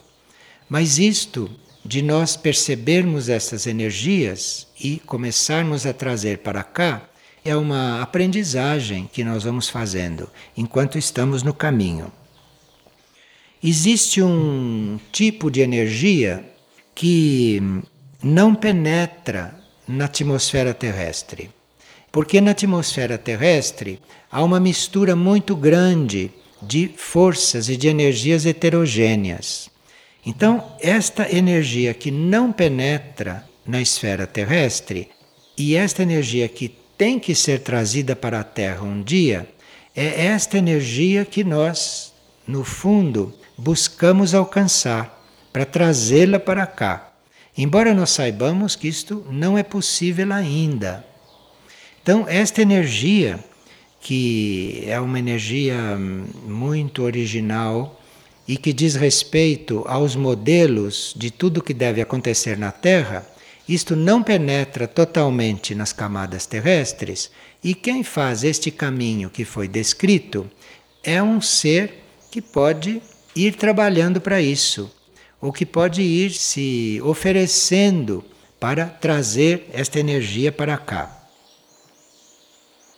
Mas 0.68 0.98
isto 0.98 1.50
de 1.84 2.02
nós 2.02 2.36
percebermos 2.36 3.28
essas 3.28 3.66
energias 3.66 4.66
e 4.78 4.98
começarmos 4.98 5.86
a 5.86 5.92
trazer 5.92 6.38
para 6.38 6.62
cá 6.62 7.08
é 7.48 7.56
uma 7.56 8.02
aprendizagem 8.02 9.08
que 9.10 9.24
nós 9.24 9.44
vamos 9.44 9.70
fazendo 9.70 10.28
enquanto 10.56 10.98
estamos 10.98 11.42
no 11.42 11.54
caminho. 11.54 12.12
Existe 13.64 14.22
um 14.22 15.00
tipo 15.10 15.50
de 15.50 15.60
energia 15.60 16.44
que 16.94 17.62
não 18.22 18.54
penetra 18.54 19.58
na 19.86 20.04
atmosfera 20.04 20.74
terrestre. 20.74 21.50
Porque 22.12 22.40
na 22.40 22.50
atmosfera 22.50 23.16
terrestre 23.16 23.98
há 24.30 24.42
uma 24.42 24.60
mistura 24.60 25.16
muito 25.16 25.56
grande 25.56 26.30
de 26.60 26.88
forças 26.96 27.68
e 27.68 27.76
de 27.76 27.88
energias 27.88 28.44
heterogêneas. 28.44 29.70
Então, 30.26 30.72
esta 30.80 31.34
energia 31.34 31.94
que 31.94 32.10
não 32.10 32.52
penetra 32.52 33.48
na 33.66 33.80
esfera 33.80 34.26
terrestre 34.26 35.08
e 35.56 35.74
esta 35.74 36.02
energia 36.02 36.48
que 36.48 36.76
tem 36.98 37.20
que 37.20 37.32
ser 37.32 37.60
trazida 37.60 38.16
para 38.16 38.40
a 38.40 38.44
Terra 38.44 38.82
um 38.82 39.00
dia, 39.00 39.48
é 39.94 40.26
esta 40.26 40.58
energia 40.58 41.24
que 41.24 41.44
nós, 41.44 42.12
no 42.46 42.64
fundo, 42.64 43.32
buscamos 43.56 44.34
alcançar 44.34 45.24
para 45.52 45.64
trazê-la 45.64 46.40
para 46.40 46.66
cá. 46.66 47.12
Embora 47.56 47.94
nós 47.94 48.10
saibamos 48.10 48.74
que 48.74 48.88
isto 48.88 49.24
não 49.30 49.56
é 49.56 49.62
possível 49.62 50.32
ainda. 50.32 51.04
Então, 52.02 52.26
esta 52.28 52.62
energia, 52.62 53.38
que 54.00 54.82
é 54.86 54.98
uma 55.00 55.18
energia 55.18 55.96
muito 55.96 57.02
original 57.02 58.00
e 58.46 58.56
que 58.56 58.72
diz 58.72 58.94
respeito 58.94 59.84
aos 59.86 60.16
modelos 60.16 61.14
de 61.16 61.30
tudo 61.30 61.62
que 61.62 61.74
deve 61.74 62.00
acontecer 62.00 62.56
na 62.58 62.72
Terra, 62.72 63.26
isto 63.68 63.94
não 63.94 64.22
penetra 64.22 64.88
totalmente 64.88 65.74
nas 65.74 65.92
camadas 65.92 66.46
terrestres, 66.46 67.30
e 67.62 67.74
quem 67.74 68.02
faz 68.02 68.42
este 68.42 68.70
caminho 68.70 69.28
que 69.28 69.44
foi 69.44 69.68
descrito 69.68 70.50
é 71.02 71.22
um 71.22 71.40
ser 71.40 72.02
que 72.30 72.40
pode 72.40 73.02
ir 73.36 73.56
trabalhando 73.56 74.20
para 74.20 74.40
isso, 74.40 74.90
ou 75.40 75.52
que 75.52 75.66
pode 75.66 76.00
ir 76.02 76.32
se 76.32 77.00
oferecendo 77.04 78.24
para 78.58 78.86
trazer 78.86 79.68
esta 79.72 80.00
energia 80.00 80.50
para 80.50 80.76
cá. 80.78 81.14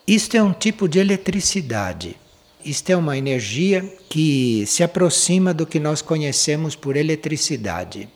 Isto 0.07 0.37
é 0.37 0.43
um 0.43 0.53
tipo 0.53 0.89
de 0.89 0.99
eletricidade. 0.99 2.17
Isto 2.65 2.91
é 2.91 2.97
uma 2.97 3.17
energia 3.17 3.83
que 4.09 4.65
se 4.67 4.83
aproxima 4.83 5.55
do 5.55 5.67
que 5.67 5.79
nós 5.79 6.03
conhecemos 6.03 6.75
por 6.75 6.97
eletricidade. 6.97 8.09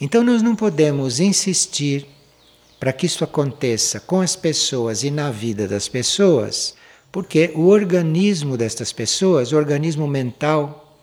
Então 0.00 0.22
nós 0.22 0.42
não 0.42 0.54
podemos 0.54 1.18
insistir 1.18 2.06
para 2.78 2.92
que 2.92 3.06
isso 3.06 3.24
aconteça 3.24 3.98
com 3.98 4.20
as 4.20 4.36
pessoas 4.36 5.02
e 5.02 5.10
na 5.10 5.30
vida 5.30 5.66
das 5.66 5.88
pessoas, 5.88 6.74
porque 7.10 7.50
o 7.54 7.66
organismo 7.66 8.56
destas 8.56 8.92
pessoas, 8.92 9.52
o 9.52 9.56
organismo 9.56 10.06
mental, 10.06 10.96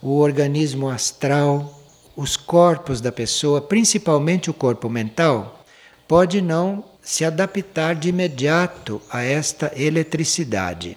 o 0.00 0.18
organismo 0.18 0.88
astral, 0.88 1.78
os 2.16 2.36
corpos 2.36 3.00
da 3.00 3.12
pessoa, 3.12 3.60
principalmente 3.60 4.48
o 4.48 4.54
corpo 4.54 4.88
mental, 4.88 5.62
pode 6.08 6.40
não 6.40 6.84
se 7.02 7.24
adaptar 7.24 7.94
de 7.94 8.08
imediato 8.08 9.00
a 9.10 9.22
esta 9.22 9.72
eletricidade. 9.76 10.96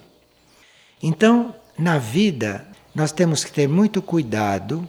Então, 1.02 1.54
na 1.78 1.98
vida, 1.98 2.66
nós 2.94 3.12
temos 3.12 3.44
que 3.44 3.52
ter 3.52 3.68
muito 3.68 4.00
cuidado 4.00 4.88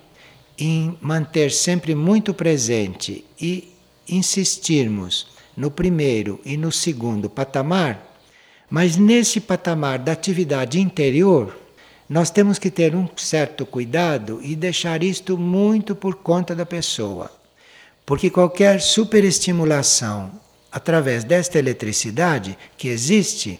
em 0.57 0.97
manter 1.01 1.51
sempre 1.51 1.93
muito 1.93 2.33
presente 2.33 3.25
e 3.39 3.73
insistirmos 4.07 5.27
no 5.55 5.71
primeiro 5.71 6.39
e 6.45 6.57
no 6.57 6.71
segundo 6.71 7.29
patamar, 7.29 8.15
mas 8.69 8.97
nesse 8.97 9.39
patamar 9.39 9.99
da 9.99 10.11
atividade 10.11 10.79
interior, 10.79 11.55
nós 12.09 12.29
temos 12.29 12.59
que 12.59 12.69
ter 12.69 12.95
um 12.95 13.07
certo 13.15 13.65
cuidado 13.65 14.39
e 14.43 14.55
deixar 14.55 15.03
isto 15.03 15.37
muito 15.37 15.95
por 15.95 16.15
conta 16.15 16.55
da 16.55 16.65
pessoa. 16.65 17.31
Porque 18.05 18.29
qualquer 18.29 18.79
superestimulação 18.79 20.31
através 20.71 21.23
desta 21.23 21.57
eletricidade 21.57 22.57
que 22.77 22.89
existe 22.89 23.59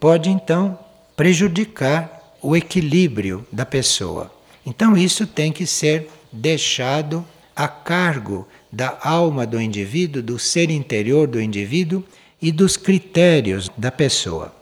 pode 0.00 0.30
então 0.30 0.78
prejudicar 1.16 2.36
o 2.40 2.56
equilíbrio 2.56 3.46
da 3.50 3.66
pessoa. 3.66 4.32
Então 4.64 4.96
isso 4.96 5.26
tem 5.26 5.52
que 5.52 5.66
ser 5.66 6.08
deixado 6.34 7.24
a 7.54 7.68
cargo 7.68 8.46
da 8.70 8.98
alma 9.00 9.46
do 9.46 9.60
indivíduo, 9.60 10.20
do 10.20 10.38
ser 10.38 10.68
interior 10.68 11.28
do 11.28 11.40
indivíduo 11.40 12.02
e 12.42 12.50
dos 12.50 12.76
critérios 12.76 13.70
da 13.76 13.92
pessoa. 13.92 14.52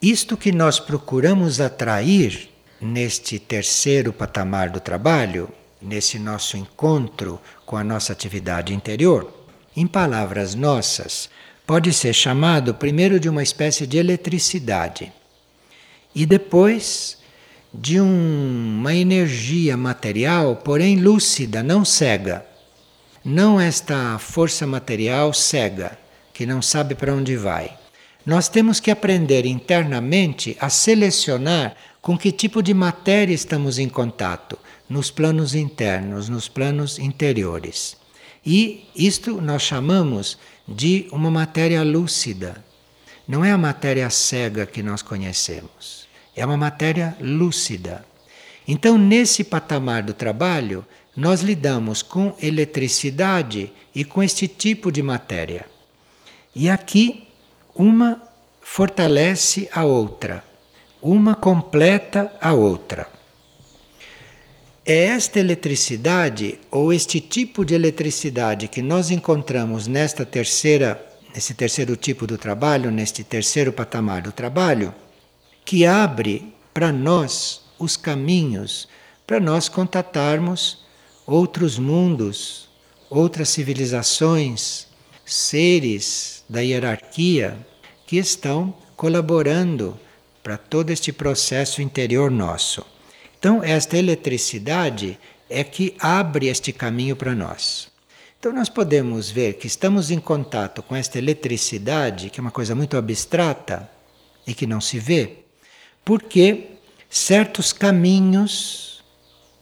Isto 0.00 0.36
que 0.36 0.52
nós 0.52 0.78
procuramos 0.78 1.60
atrair 1.60 2.50
neste 2.80 3.38
terceiro 3.38 4.12
patamar 4.12 4.68
do 4.68 4.80
trabalho, 4.80 5.48
nesse 5.80 6.18
nosso 6.18 6.56
encontro 6.56 7.40
com 7.64 7.76
a 7.76 7.84
nossa 7.84 8.12
atividade 8.12 8.74
interior, 8.74 9.32
em 9.74 9.86
palavras 9.86 10.54
nossas, 10.54 11.30
pode 11.66 11.92
ser 11.92 12.12
chamado 12.12 12.74
primeiro 12.74 13.18
de 13.18 13.28
uma 13.28 13.42
espécie 13.42 13.86
de 13.86 13.96
eletricidade 13.96 15.10
e 16.14 16.26
depois 16.26 17.21
de 17.72 18.00
um, 18.00 18.78
uma 18.78 18.94
energia 18.94 19.76
material, 19.76 20.56
porém 20.56 20.96
lúcida, 20.96 21.62
não 21.62 21.84
cega. 21.84 22.44
Não 23.24 23.60
esta 23.60 24.18
força 24.18 24.66
material 24.66 25.32
cega, 25.32 25.96
que 26.34 26.44
não 26.44 26.60
sabe 26.60 26.94
para 26.94 27.14
onde 27.14 27.36
vai. 27.36 27.78
nós 28.24 28.48
temos 28.48 28.78
que 28.78 28.90
aprender 28.90 29.46
internamente 29.46 30.56
a 30.60 30.68
selecionar 30.68 31.74
com 32.00 32.16
que 32.16 32.30
tipo 32.30 32.62
de 32.62 32.72
matéria 32.74 33.34
estamos 33.34 33.78
em 33.78 33.88
contato 33.88 34.58
nos 34.88 35.10
planos 35.10 35.54
internos, 35.54 36.28
nos 36.28 36.48
planos 36.48 36.98
interiores. 36.98 37.96
E 38.44 38.88
isto 38.94 39.40
nós 39.40 39.62
chamamos 39.62 40.38
de 40.66 41.06
uma 41.12 41.30
matéria 41.30 41.82
lúcida. 41.82 42.62
Não 43.26 43.44
é 43.44 43.52
a 43.52 43.58
matéria 43.58 44.10
cega 44.10 44.66
que 44.66 44.82
nós 44.82 45.00
conhecemos, 45.00 46.01
é 46.34 46.44
uma 46.44 46.56
matéria 46.56 47.16
lúcida. 47.20 48.04
Então, 48.66 48.96
nesse 48.96 49.44
patamar 49.44 50.02
do 50.02 50.14
trabalho, 50.14 50.84
nós 51.16 51.42
lidamos 51.42 52.02
com 52.02 52.34
eletricidade 52.40 53.72
e 53.94 54.04
com 54.04 54.22
este 54.22 54.48
tipo 54.48 54.90
de 54.90 55.02
matéria. 55.02 55.66
E 56.54 56.70
aqui, 56.70 57.28
uma 57.74 58.22
fortalece 58.60 59.68
a 59.72 59.84
outra, 59.84 60.44
uma 61.02 61.34
completa 61.34 62.32
a 62.40 62.52
outra. 62.52 63.08
É 64.84 65.04
esta 65.04 65.38
eletricidade 65.38 66.58
ou 66.70 66.92
este 66.92 67.20
tipo 67.20 67.64
de 67.64 67.74
eletricidade 67.74 68.68
que 68.68 68.82
nós 68.82 69.10
encontramos 69.10 69.86
nesta 69.86 70.24
terceira, 70.24 71.00
nesse 71.34 71.54
terceiro 71.54 71.96
tipo 71.96 72.26
do 72.26 72.36
trabalho, 72.36 72.90
neste 72.90 73.22
terceiro 73.22 73.72
patamar 73.72 74.22
do 74.22 74.32
trabalho, 74.32 74.94
que 75.64 75.86
abre 75.86 76.54
para 76.72 76.92
nós 76.92 77.62
os 77.78 77.96
caminhos 77.96 78.88
para 79.26 79.40
nós 79.40 79.68
contatarmos 79.68 80.84
outros 81.26 81.78
mundos, 81.78 82.68
outras 83.08 83.48
civilizações, 83.48 84.86
seres 85.24 86.44
da 86.48 86.60
hierarquia 86.60 87.56
que 88.06 88.16
estão 88.16 88.74
colaborando 88.96 89.98
para 90.42 90.58
todo 90.58 90.90
este 90.90 91.12
processo 91.12 91.80
interior 91.80 92.30
nosso. 92.30 92.84
Então, 93.38 93.62
esta 93.62 93.96
eletricidade 93.96 95.18
é 95.48 95.64
que 95.64 95.94
abre 95.98 96.48
este 96.48 96.72
caminho 96.72 97.16
para 97.16 97.34
nós. 97.34 97.88
Então, 98.38 98.52
nós 98.52 98.68
podemos 98.68 99.30
ver 99.30 99.54
que 99.54 99.66
estamos 99.66 100.10
em 100.10 100.18
contato 100.18 100.82
com 100.82 100.96
esta 100.96 101.16
eletricidade, 101.16 102.28
que 102.28 102.40
é 102.40 102.42
uma 102.42 102.50
coisa 102.50 102.74
muito 102.74 102.96
abstrata 102.96 103.88
e 104.46 104.52
que 104.52 104.66
não 104.66 104.80
se 104.80 104.98
vê, 104.98 105.41
porque 106.04 106.70
certos 107.08 107.72
caminhos 107.72 109.02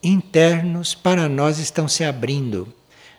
internos 0.02 0.94
para 0.94 1.28
nós 1.28 1.58
estão 1.58 1.86
se 1.86 2.04
abrindo. 2.04 2.72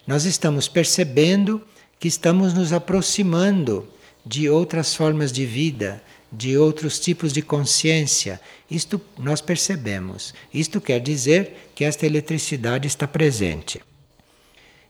Nós 0.08 0.26
estamos 0.26 0.68
percebendo 0.68 1.62
que 2.00 2.08
estamos 2.08 2.54
nos 2.54 2.74
aproximando 2.74 3.88
de 4.26 4.50
outras 4.50 4.96
formas 4.96 5.32
de 5.32 5.46
vida, 5.46 6.02
de 6.32 6.58
outros 6.58 7.00
tipos 7.00 7.34
de 7.34 7.42
consciência. 7.42 8.40
Isto 8.70 9.00
nós 9.20 9.42
percebemos. 9.42 10.34
Isto 10.54 10.80
quer 10.80 11.00
dizer 11.00 11.72
que 11.76 11.84
esta 11.84 12.06
eletricidade 12.06 12.88
está 12.88 13.08
presente. 13.08 13.82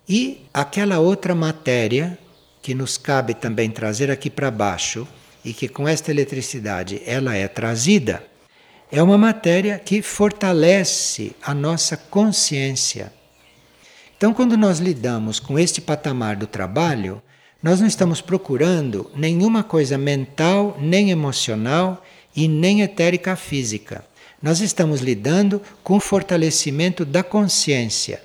E 0.07 0.45
aquela 0.53 0.99
outra 0.99 1.33
matéria 1.33 2.17
que 2.61 2.75
nos 2.75 2.97
cabe 2.97 3.33
também 3.33 3.69
trazer 3.69 4.11
aqui 4.11 4.29
para 4.29 4.51
baixo 4.51 5.07
e 5.43 5.53
que 5.53 5.67
com 5.67 5.87
esta 5.87 6.11
eletricidade 6.11 7.01
ela 7.05 7.35
é 7.35 7.47
trazida, 7.47 8.23
é 8.91 9.01
uma 9.01 9.17
matéria 9.17 9.79
que 9.79 10.01
fortalece 10.01 11.33
a 11.41 11.53
nossa 11.53 11.95
consciência. 11.95 13.13
Então, 14.17 14.33
quando 14.33 14.57
nós 14.57 14.79
lidamos 14.79 15.39
com 15.39 15.57
este 15.57 15.81
patamar 15.81 16.35
do 16.35 16.45
trabalho, 16.45 17.21
nós 17.63 17.79
não 17.79 17.87
estamos 17.87 18.21
procurando 18.21 19.09
nenhuma 19.15 19.63
coisa 19.63 19.97
mental, 19.97 20.77
nem 20.79 21.09
emocional 21.09 22.03
e 22.35 22.47
nem 22.47 22.81
etérica 22.81 23.35
física. 23.35 24.05
Nós 24.41 24.59
estamos 24.59 25.01
lidando 25.01 25.61
com 25.83 25.97
o 25.97 25.99
fortalecimento 25.99 27.05
da 27.05 27.23
consciência. 27.23 28.21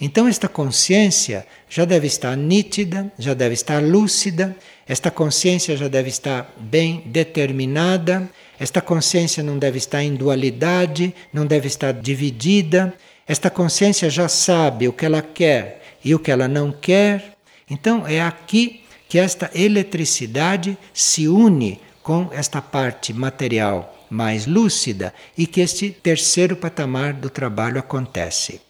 Então, 0.00 0.28
esta 0.28 0.48
consciência 0.48 1.46
já 1.68 1.84
deve 1.84 2.06
estar 2.06 2.36
nítida, 2.36 3.10
já 3.18 3.32
deve 3.32 3.54
estar 3.54 3.82
lúcida, 3.82 4.54
esta 4.88 5.10
consciência 5.10 5.76
já 5.76 5.88
deve 5.88 6.08
estar 6.08 6.54
bem 6.58 7.02
determinada 7.06 8.30
esta 8.58 8.80
consciência 8.80 9.42
não 9.42 9.58
deve 9.58 9.78
estar 9.78 10.02
em 10.02 10.14
dualidade, 10.14 11.14
não 11.32 11.46
deve 11.46 11.66
estar 11.68 11.92
dividida. 11.92 12.94
Esta 13.26 13.50
consciência 13.50 14.08
já 14.08 14.28
sabe 14.28 14.88
o 14.88 14.92
que 14.92 15.04
ela 15.04 15.20
quer 15.20 15.82
e 16.02 16.14
o 16.14 16.18
que 16.18 16.30
ela 16.30 16.48
não 16.48 16.72
quer. 16.72 17.36
Então 17.68 18.06
é 18.06 18.20
aqui 18.20 18.82
que 19.08 19.18
esta 19.18 19.50
eletricidade 19.54 20.76
se 20.94 21.28
une 21.28 21.80
com 22.02 22.28
esta 22.32 22.62
parte 22.62 23.12
material 23.12 23.92
mais 24.08 24.46
lúcida 24.46 25.12
e 25.36 25.46
que 25.46 25.60
este 25.60 25.90
terceiro 25.90 26.56
patamar 26.56 27.12
do 27.12 27.28
trabalho 27.28 27.78
acontece. 27.78 28.60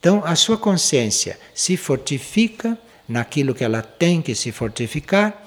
Então 0.00 0.22
a 0.24 0.34
sua 0.34 0.56
consciência 0.56 1.38
se 1.54 1.76
fortifica 1.76 2.76
naquilo 3.08 3.54
que 3.54 3.62
ela 3.62 3.82
tem 3.82 4.20
que 4.20 4.34
se 4.34 4.50
fortificar 4.50 5.45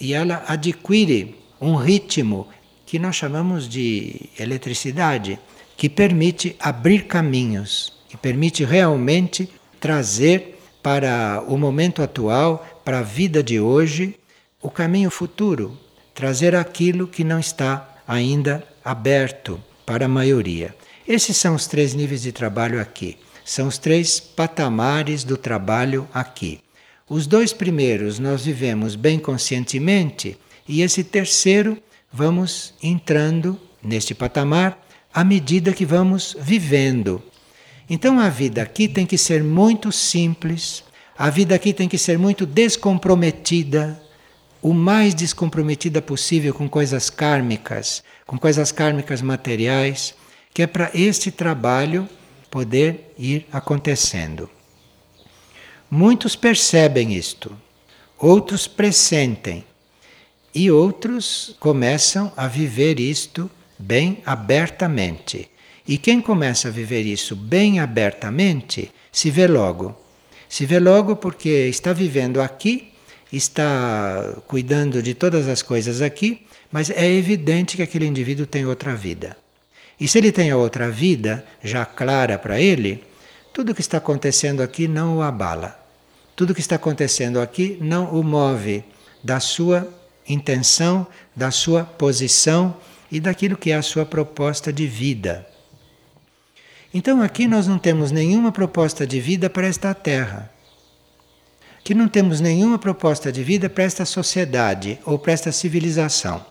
e 0.00 0.14
ela 0.14 0.44
adquire 0.46 1.36
um 1.60 1.74
ritmo 1.74 2.48
que 2.86 2.98
nós 2.98 3.16
chamamos 3.16 3.68
de 3.68 4.30
eletricidade, 4.38 5.38
que 5.76 5.88
permite 5.88 6.56
abrir 6.58 7.06
caminhos, 7.06 7.92
que 8.08 8.16
permite 8.16 8.64
realmente 8.64 9.48
trazer 9.80 10.58
para 10.82 11.44
o 11.46 11.58
momento 11.58 12.02
atual, 12.02 12.66
para 12.84 13.00
a 13.00 13.02
vida 13.02 13.42
de 13.42 13.60
hoje, 13.60 14.18
o 14.62 14.70
caminho 14.70 15.10
futuro, 15.10 15.78
trazer 16.14 16.54
aquilo 16.54 17.06
que 17.06 17.22
não 17.22 17.38
está 17.38 17.96
ainda 18.06 18.66
aberto 18.84 19.62
para 19.84 20.06
a 20.06 20.08
maioria. 20.08 20.74
Esses 21.06 21.36
são 21.36 21.54
os 21.54 21.66
três 21.66 21.94
níveis 21.94 22.22
de 22.22 22.32
trabalho 22.32 22.80
aqui. 22.80 23.18
São 23.44 23.68
os 23.68 23.78
três 23.78 24.20
patamares 24.20 25.24
do 25.24 25.36
trabalho 25.36 26.08
aqui. 26.12 26.60
Os 27.08 27.26
dois 27.26 27.54
primeiros 27.54 28.18
nós 28.18 28.44
vivemos 28.44 28.94
bem 28.94 29.18
conscientemente, 29.18 30.36
e 30.68 30.82
esse 30.82 31.02
terceiro 31.02 31.78
vamos 32.12 32.74
entrando 32.82 33.58
neste 33.82 34.14
patamar 34.14 34.78
à 35.12 35.24
medida 35.24 35.72
que 35.72 35.86
vamos 35.86 36.36
vivendo. 36.38 37.22
Então 37.88 38.20
a 38.20 38.28
vida 38.28 38.60
aqui 38.60 38.86
tem 38.86 39.06
que 39.06 39.16
ser 39.16 39.42
muito 39.42 39.90
simples, 39.90 40.84
a 41.16 41.30
vida 41.30 41.54
aqui 41.54 41.72
tem 41.72 41.88
que 41.88 41.96
ser 41.96 42.18
muito 42.18 42.44
descomprometida, 42.44 43.98
o 44.60 44.74
mais 44.74 45.14
descomprometida 45.14 46.02
possível 46.02 46.52
com 46.52 46.68
coisas 46.68 47.08
kármicas, 47.08 48.02
com 48.26 48.38
coisas 48.38 48.70
kármicas 48.70 49.22
materiais, 49.22 50.14
que 50.52 50.60
é 50.60 50.66
para 50.66 50.90
este 50.92 51.30
trabalho 51.30 52.06
poder 52.50 53.14
ir 53.18 53.46
acontecendo. 53.50 54.57
Muitos 55.90 56.36
percebem 56.36 57.14
isto, 57.14 57.56
outros 58.18 58.66
pressentem, 58.66 59.64
e 60.54 60.70
outros 60.70 61.56
começam 61.58 62.32
a 62.36 62.46
viver 62.46 63.00
isto 63.00 63.50
bem 63.78 64.22
abertamente. 64.26 65.50
E 65.86 65.96
quem 65.96 66.20
começa 66.20 66.68
a 66.68 66.70
viver 66.70 67.02
isso 67.06 67.34
bem 67.34 67.80
abertamente 67.80 68.90
se 69.10 69.30
vê 69.30 69.46
logo. 69.46 69.96
Se 70.48 70.66
vê 70.66 70.78
logo 70.78 71.16
porque 71.16 71.48
está 71.48 71.92
vivendo 71.92 72.42
aqui, 72.42 72.92
está 73.32 74.34
cuidando 74.46 75.02
de 75.02 75.14
todas 75.14 75.48
as 75.48 75.62
coisas 75.62 76.02
aqui, 76.02 76.42
mas 76.70 76.90
é 76.90 77.10
evidente 77.10 77.76
que 77.76 77.82
aquele 77.82 78.06
indivíduo 78.06 78.46
tem 78.46 78.66
outra 78.66 78.94
vida. 78.94 79.36
E 79.98 80.06
se 80.06 80.18
ele 80.18 80.32
tem 80.32 80.50
a 80.50 80.56
outra 80.56 80.90
vida 80.90 81.44
já 81.62 81.84
clara 81.84 82.38
para 82.38 82.60
ele, 82.60 83.02
tudo 83.58 83.74
que 83.74 83.80
está 83.80 83.98
acontecendo 83.98 84.62
aqui 84.62 84.86
não 84.86 85.16
o 85.16 85.20
abala. 85.20 85.76
Tudo 86.36 86.54
que 86.54 86.60
está 86.60 86.76
acontecendo 86.76 87.40
aqui 87.40 87.76
não 87.80 88.04
o 88.14 88.22
move 88.22 88.84
da 89.20 89.40
sua 89.40 89.92
intenção, 90.28 91.04
da 91.34 91.50
sua 91.50 91.82
posição 91.82 92.76
e 93.10 93.18
daquilo 93.18 93.56
que 93.56 93.72
é 93.72 93.74
a 93.74 93.82
sua 93.82 94.06
proposta 94.06 94.72
de 94.72 94.86
vida. 94.86 95.44
Então 96.94 97.20
aqui 97.20 97.48
nós 97.48 97.66
não 97.66 97.80
temos 97.80 98.12
nenhuma 98.12 98.52
proposta 98.52 99.04
de 99.04 99.20
vida 99.20 99.50
para 99.50 99.66
esta 99.66 99.92
terra. 99.92 100.48
Aqui 101.80 101.94
não 101.94 102.06
temos 102.06 102.40
nenhuma 102.40 102.78
proposta 102.78 103.32
de 103.32 103.42
vida 103.42 103.68
para 103.68 103.82
esta 103.82 104.04
sociedade 104.04 105.00
ou 105.04 105.18
para 105.18 105.32
esta 105.32 105.50
civilização. 105.50 106.46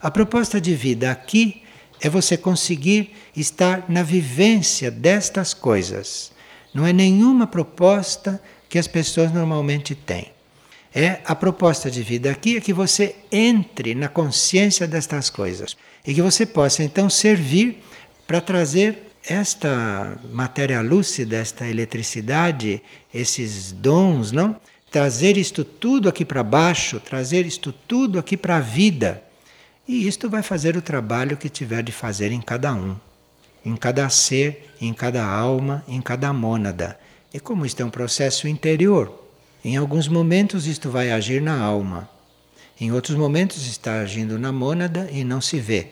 A 0.00 0.12
proposta 0.12 0.60
de 0.60 0.76
vida 0.76 1.10
aqui 1.10 1.64
é 2.00 2.08
você 2.08 2.36
conseguir 2.36 3.16
estar 3.34 3.86
na 3.88 4.04
vivência 4.04 4.92
destas 4.92 5.52
coisas. 5.52 6.35
Não 6.76 6.86
é 6.86 6.92
nenhuma 6.92 7.46
proposta 7.46 8.38
que 8.68 8.78
as 8.78 8.86
pessoas 8.86 9.32
normalmente 9.32 9.94
têm. 9.94 10.26
É 10.94 11.20
a 11.24 11.34
proposta 11.34 11.90
de 11.90 12.02
vida 12.02 12.30
aqui 12.30 12.58
é 12.58 12.60
que 12.60 12.70
você 12.74 13.16
entre 13.32 13.94
na 13.94 14.08
consciência 14.08 14.86
destas 14.86 15.30
coisas 15.30 15.74
e 16.06 16.12
que 16.12 16.20
você 16.20 16.44
possa 16.44 16.84
então 16.84 17.08
servir 17.08 17.82
para 18.26 18.42
trazer 18.42 19.10
esta 19.26 20.18
matéria 20.30 20.82
lúcida, 20.82 21.38
esta 21.38 21.66
eletricidade, 21.66 22.82
esses 23.12 23.72
dons, 23.72 24.30
não? 24.30 24.54
Trazer 24.90 25.38
isto 25.38 25.64
tudo 25.64 26.10
aqui 26.10 26.26
para 26.26 26.42
baixo, 26.42 27.00
trazer 27.00 27.46
isto 27.46 27.72
tudo 27.72 28.18
aqui 28.18 28.36
para 28.36 28.58
a 28.58 28.60
vida, 28.60 29.22
E 29.88 30.06
isto 30.06 30.28
vai 30.28 30.42
fazer 30.42 30.76
o 30.76 30.82
trabalho 30.82 31.36
que 31.36 31.48
tiver 31.48 31.82
de 31.82 31.92
fazer 31.92 32.32
em 32.32 32.40
cada 32.40 32.74
um, 32.74 32.96
em 33.66 33.74
cada 33.74 34.08
ser, 34.08 34.70
em 34.80 34.94
cada 34.94 35.26
alma, 35.26 35.84
em 35.88 36.00
cada 36.00 36.32
mônada. 36.32 36.96
E 37.34 37.40
como 37.40 37.66
isto 37.66 37.82
é 37.82 37.84
um 37.84 37.90
processo 37.90 38.46
interior, 38.46 39.12
em 39.64 39.76
alguns 39.76 40.06
momentos 40.06 40.68
isto 40.68 40.88
vai 40.88 41.10
agir 41.10 41.42
na 41.42 41.60
alma, 41.60 42.08
em 42.80 42.92
outros 42.92 43.16
momentos 43.16 43.66
está 43.66 43.98
agindo 43.98 44.38
na 44.38 44.52
mônada 44.52 45.08
e 45.10 45.24
não 45.24 45.40
se 45.40 45.58
vê. 45.58 45.88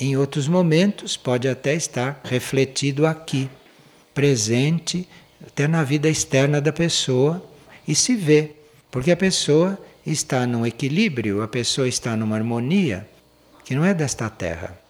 Em 0.00 0.16
outros 0.16 0.48
momentos 0.48 1.16
pode 1.16 1.46
até 1.46 1.74
estar 1.74 2.20
refletido 2.24 3.06
aqui, 3.06 3.48
presente, 4.12 5.08
até 5.46 5.68
na 5.68 5.84
vida 5.84 6.08
externa 6.08 6.60
da 6.60 6.72
pessoa 6.72 7.40
e 7.86 7.94
se 7.94 8.16
vê, 8.16 8.56
porque 8.90 9.12
a 9.12 9.16
pessoa 9.16 9.78
está 10.04 10.44
num 10.48 10.66
equilíbrio, 10.66 11.42
a 11.42 11.48
pessoa 11.48 11.86
está 11.86 12.16
numa 12.16 12.34
harmonia 12.34 13.08
que 13.64 13.72
não 13.72 13.84
é 13.84 13.94
desta 13.94 14.28
terra. 14.28 14.83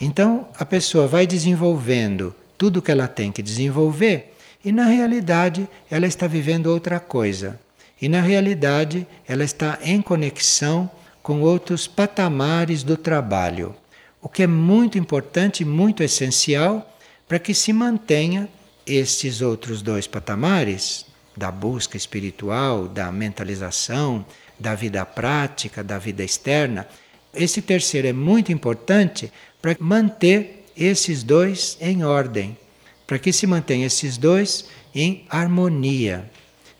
Então 0.00 0.48
a 0.58 0.64
pessoa 0.64 1.06
vai 1.06 1.26
desenvolvendo 1.26 2.34
tudo 2.56 2.78
o 2.78 2.82
que 2.82 2.90
ela 2.90 3.06
tem 3.06 3.30
que 3.30 3.42
desenvolver 3.42 4.34
e 4.64 4.72
na 4.72 4.84
realidade 4.84 5.68
ela 5.90 6.06
está 6.06 6.26
vivendo 6.26 6.66
outra 6.66 6.98
coisa. 6.98 7.60
E 8.00 8.08
na 8.08 8.20
realidade 8.20 9.06
ela 9.28 9.44
está 9.44 9.78
em 9.82 10.00
conexão 10.00 10.90
com 11.22 11.42
outros 11.42 11.86
patamares 11.86 12.82
do 12.82 12.96
trabalho, 12.96 13.74
o 14.22 14.28
que 14.28 14.42
é 14.42 14.46
muito 14.46 14.96
importante 14.96 15.64
muito 15.64 16.02
essencial 16.02 16.86
para 17.28 17.38
que 17.38 17.54
se 17.54 17.72
mantenha 17.72 18.48
estes 18.86 19.42
outros 19.42 19.82
dois 19.82 20.06
patamares 20.06 21.06
da 21.36 21.50
busca 21.50 21.96
espiritual, 21.96 22.88
da 22.88 23.12
mentalização, 23.12 24.24
da 24.58 24.74
vida 24.74 25.04
prática, 25.06 25.84
da 25.84 25.98
vida 25.98 26.24
externa, 26.24 26.86
esse 27.34 27.62
terceiro 27.62 28.08
é 28.08 28.12
muito 28.12 28.50
importante 28.52 29.32
para 29.62 29.76
manter 29.78 30.66
esses 30.76 31.22
dois 31.22 31.76
em 31.80 32.04
ordem, 32.04 32.56
para 33.06 33.18
que 33.18 33.32
se 33.32 33.46
mantenha 33.46 33.86
esses 33.86 34.16
dois 34.16 34.66
em 34.94 35.24
harmonia. 35.28 36.30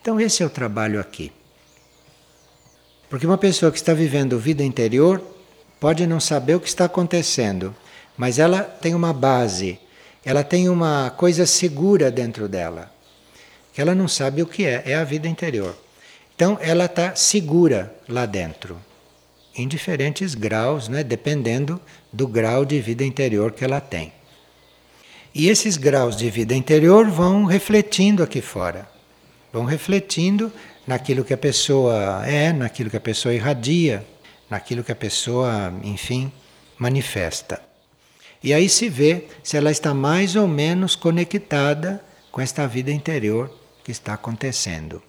Então, 0.00 0.20
esse 0.20 0.42
é 0.42 0.46
o 0.46 0.50
trabalho 0.50 0.98
aqui. 0.98 1.30
Porque 3.08 3.26
uma 3.26 3.38
pessoa 3.38 3.70
que 3.70 3.78
está 3.78 3.92
vivendo 3.92 4.38
vida 4.38 4.64
interior 4.64 5.22
pode 5.78 6.06
não 6.06 6.20
saber 6.20 6.54
o 6.54 6.60
que 6.60 6.68
está 6.68 6.84
acontecendo, 6.84 7.74
mas 8.16 8.38
ela 8.38 8.62
tem 8.62 8.94
uma 8.94 9.12
base, 9.12 9.78
ela 10.24 10.44
tem 10.44 10.68
uma 10.68 11.10
coisa 11.10 11.46
segura 11.46 12.10
dentro 12.10 12.48
dela, 12.48 12.92
que 13.72 13.80
ela 13.80 13.94
não 13.94 14.08
sabe 14.08 14.42
o 14.42 14.46
que 14.46 14.64
é, 14.64 14.82
é 14.86 14.94
a 14.94 15.04
vida 15.04 15.28
interior. 15.28 15.76
Então, 16.34 16.58
ela 16.60 16.86
está 16.86 17.14
segura 17.14 17.94
lá 18.08 18.26
dentro 18.26 18.89
em 19.56 19.66
diferentes 19.66 20.34
graus, 20.34 20.88
né, 20.88 21.02
dependendo 21.02 21.80
do 22.12 22.26
grau 22.26 22.64
de 22.64 22.80
vida 22.80 23.04
interior 23.04 23.52
que 23.52 23.64
ela 23.64 23.80
tem. 23.80 24.12
E 25.34 25.48
esses 25.48 25.76
graus 25.76 26.16
de 26.16 26.28
vida 26.30 26.54
interior 26.54 27.08
vão 27.08 27.44
refletindo 27.44 28.22
aqui 28.22 28.40
fora, 28.40 28.88
vão 29.52 29.64
refletindo 29.64 30.52
naquilo 30.86 31.24
que 31.24 31.34
a 31.34 31.38
pessoa 31.38 32.26
é, 32.26 32.52
naquilo 32.52 32.90
que 32.90 32.96
a 32.96 33.00
pessoa 33.00 33.34
irradia, 33.34 34.04
naquilo 34.48 34.82
que 34.82 34.90
a 34.90 34.96
pessoa, 34.96 35.72
enfim, 35.84 36.32
manifesta. 36.76 37.62
E 38.42 38.52
aí 38.52 38.68
se 38.68 38.88
vê 38.88 39.26
se 39.42 39.56
ela 39.56 39.70
está 39.70 39.94
mais 39.94 40.34
ou 40.34 40.48
menos 40.48 40.96
conectada 40.96 42.02
com 42.32 42.40
esta 42.40 42.66
vida 42.66 42.90
interior 42.90 43.54
que 43.84 43.92
está 43.92 44.14
acontecendo. 44.14 45.02